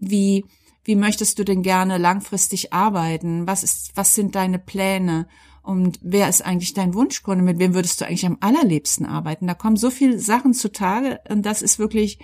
wie, 0.00 0.44
wie 0.84 0.96
möchtest 0.96 1.38
du 1.38 1.44
denn 1.44 1.62
gerne 1.62 1.98
langfristig 1.98 2.72
arbeiten? 2.72 3.46
Was 3.46 3.62
ist, 3.62 3.92
was 3.94 4.14
sind 4.14 4.34
deine 4.34 4.58
Pläne? 4.58 5.28
Und 5.62 5.98
wer 6.02 6.28
ist 6.28 6.44
eigentlich 6.44 6.74
dein 6.74 6.94
Wunschkunde? 6.94 7.44
Mit 7.44 7.58
wem 7.58 7.74
würdest 7.74 8.00
du 8.00 8.06
eigentlich 8.06 8.24
am 8.24 8.38
allerliebsten 8.40 9.04
arbeiten? 9.04 9.46
Da 9.46 9.54
kommen 9.54 9.76
so 9.76 9.90
viele 9.90 10.18
Sachen 10.18 10.54
zutage 10.54 11.20
und 11.28 11.44
das 11.44 11.60
ist 11.60 11.78
wirklich, 11.78 12.18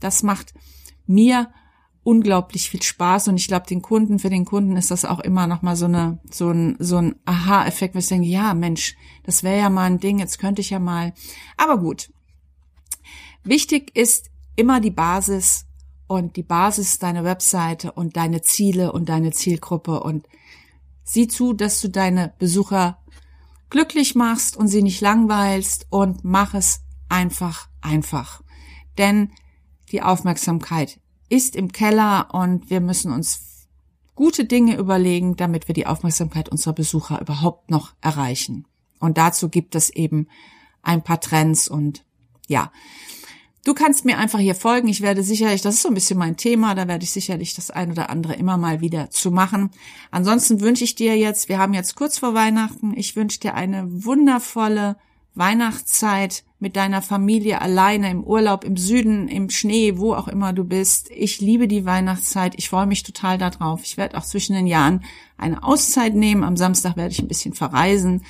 das 0.00 0.22
macht 0.22 0.54
mir 1.06 1.50
unglaublich 2.04 2.70
viel 2.70 2.82
Spaß 2.82 3.28
und 3.28 3.36
ich 3.36 3.48
glaube, 3.48 3.66
den 3.66 3.82
Kunden, 3.82 4.18
für 4.18 4.30
den 4.30 4.44
Kunden 4.44 4.76
ist 4.76 4.90
das 4.90 5.04
auch 5.04 5.20
immer 5.20 5.46
noch 5.46 5.62
mal 5.62 5.74
so 5.74 5.86
eine, 5.86 6.18
so 6.30 6.50
ein, 6.50 6.76
so 6.78 6.98
ein 6.98 7.16
Aha-Effekt, 7.24 7.94
wo 7.94 7.98
ich 7.98 8.08
denke, 8.08 8.28
ja, 8.28 8.54
Mensch, 8.54 8.94
das 9.24 9.42
wäre 9.42 9.58
ja 9.58 9.70
mal 9.70 9.86
ein 9.86 9.98
Ding, 9.98 10.18
jetzt 10.18 10.38
könnte 10.38 10.60
ich 10.60 10.70
ja 10.70 10.78
mal. 10.78 11.14
Aber 11.56 11.78
gut. 11.78 12.12
Wichtig 13.42 13.96
ist 13.96 14.30
immer 14.54 14.80
die 14.80 14.90
Basis 14.90 15.66
und 16.06 16.36
die 16.36 16.42
Basis 16.42 16.98
deiner 16.98 17.24
Webseite 17.24 17.92
und 17.92 18.16
deine 18.16 18.42
Ziele 18.42 18.92
und 18.92 19.08
deine 19.08 19.32
Zielgruppe 19.32 20.00
und 20.00 20.28
sieh 21.02 21.26
zu, 21.26 21.54
dass 21.54 21.80
du 21.80 21.88
deine 21.88 22.34
Besucher 22.38 22.98
glücklich 23.70 24.14
machst 24.14 24.56
und 24.56 24.68
sie 24.68 24.82
nicht 24.82 25.00
langweilst 25.00 25.86
und 25.90 26.22
mach 26.22 26.54
es 26.54 26.82
einfach 27.08 27.68
einfach. 27.80 28.42
Denn 28.98 29.30
die 29.90 30.02
Aufmerksamkeit 30.02 31.00
ist 31.28 31.56
im 31.56 31.72
Keller 31.72 32.28
und 32.32 32.70
wir 32.70 32.80
müssen 32.80 33.12
uns 33.12 33.66
gute 34.14 34.44
Dinge 34.44 34.76
überlegen, 34.76 35.36
damit 35.36 35.68
wir 35.68 35.74
die 35.74 35.86
Aufmerksamkeit 35.86 36.48
unserer 36.48 36.74
Besucher 36.74 37.20
überhaupt 37.20 37.70
noch 37.70 37.94
erreichen. 38.00 38.66
Und 39.00 39.18
dazu 39.18 39.48
gibt 39.48 39.74
es 39.74 39.90
eben 39.90 40.28
ein 40.82 41.02
paar 41.02 41.20
Trends 41.20 41.68
und 41.68 42.04
ja. 42.48 42.70
Du 43.64 43.72
kannst 43.72 44.04
mir 44.04 44.18
einfach 44.18 44.40
hier 44.40 44.54
folgen. 44.54 44.88
Ich 44.88 45.00
werde 45.00 45.22
sicherlich, 45.22 45.62
das 45.62 45.76
ist 45.76 45.82
so 45.82 45.88
ein 45.88 45.94
bisschen 45.94 46.18
mein 46.18 46.36
Thema, 46.36 46.74
da 46.74 46.86
werde 46.86 47.04
ich 47.04 47.12
sicherlich 47.12 47.54
das 47.54 47.70
ein 47.70 47.90
oder 47.90 48.10
andere 48.10 48.34
immer 48.34 48.58
mal 48.58 48.82
wieder 48.82 49.10
zu 49.10 49.30
machen. 49.30 49.70
Ansonsten 50.10 50.60
wünsche 50.60 50.84
ich 50.84 50.94
dir 50.94 51.16
jetzt, 51.16 51.48
wir 51.48 51.58
haben 51.58 51.72
jetzt 51.72 51.96
kurz 51.96 52.18
vor 52.18 52.34
Weihnachten, 52.34 52.92
ich 52.94 53.16
wünsche 53.16 53.40
dir 53.40 53.54
eine 53.54 54.04
wundervolle 54.04 54.96
Weihnachtszeit 55.34 56.44
mit 56.58 56.76
deiner 56.76 57.02
Familie 57.02 57.60
alleine 57.60 58.10
im 58.10 58.24
Urlaub 58.24 58.64
im 58.64 58.76
Süden, 58.76 59.28
im 59.28 59.50
Schnee, 59.50 59.98
wo 59.98 60.14
auch 60.14 60.28
immer 60.28 60.52
du 60.52 60.64
bist. 60.64 61.10
Ich 61.10 61.40
liebe 61.40 61.68
die 61.68 61.84
Weihnachtszeit. 61.84 62.54
Ich 62.56 62.68
freue 62.68 62.86
mich 62.86 63.02
total 63.02 63.36
darauf. 63.36 63.82
Ich 63.82 63.96
werde 63.96 64.16
auch 64.16 64.24
zwischen 64.24 64.54
den 64.54 64.66
Jahren 64.66 65.04
eine 65.36 65.62
Auszeit 65.62 66.14
nehmen. 66.14 66.44
Am 66.44 66.56
Samstag 66.56 66.96
werde 66.96 67.12
ich 67.12 67.20
ein 67.20 67.28
bisschen 67.28 67.54
verreisen, 67.54 68.24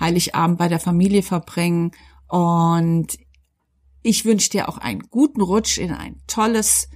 Heiligabend 0.00 0.58
bei 0.58 0.68
der 0.68 0.80
Familie 0.80 1.22
verbringen 1.22 1.92
und 2.28 3.16
ich 4.02 4.24
wünsche 4.24 4.50
dir 4.50 4.68
auch 4.68 4.78
einen 4.78 5.00
guten 5.08 5.40
Rutsch 5.40 5.78
in 5.78 5.92
ein 5.92 6.20
tolles 6.26 6.88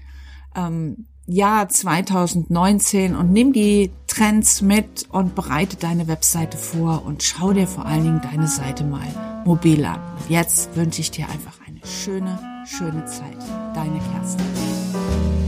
ähm, 0.55 1.07
Jahr 1.27 1.68
2019 1.68 3.14
und 3.14 3.33
nimm 3.33 3.53
die 3.53 3.92
Trends 4.19 4.63
mit 4.63 5.07
und 5.11 5.37
bereite 5.37 5.77
deine 5.77 6.09
Webseite 6.09 6.57
vor 6.57 7.05
und 7.07 7.23
schau 7.23 7.53
dir 7.53 7.69
vor 7.69 7.87
allen 7.87 8.03
Dingen 8.03 8.21
deine 8.21 8.49
Seite 8.49 8.83
mal 8.83 9.07
mobil 9.45 9.85
an. 9.85 10.01
Jetzt 10.29 10.75
wünsche 10.75 11.01
ich 11.03 11.13
dir 11.13 11.29
einfach 11.29 11.55
eine 11.65 11.79
schöne, 11.87 12.37
schöne 12.67 13.05
Zeit. 13.05 13.39
Deine 13.77 14.01
Kerstin. 14.13 15.48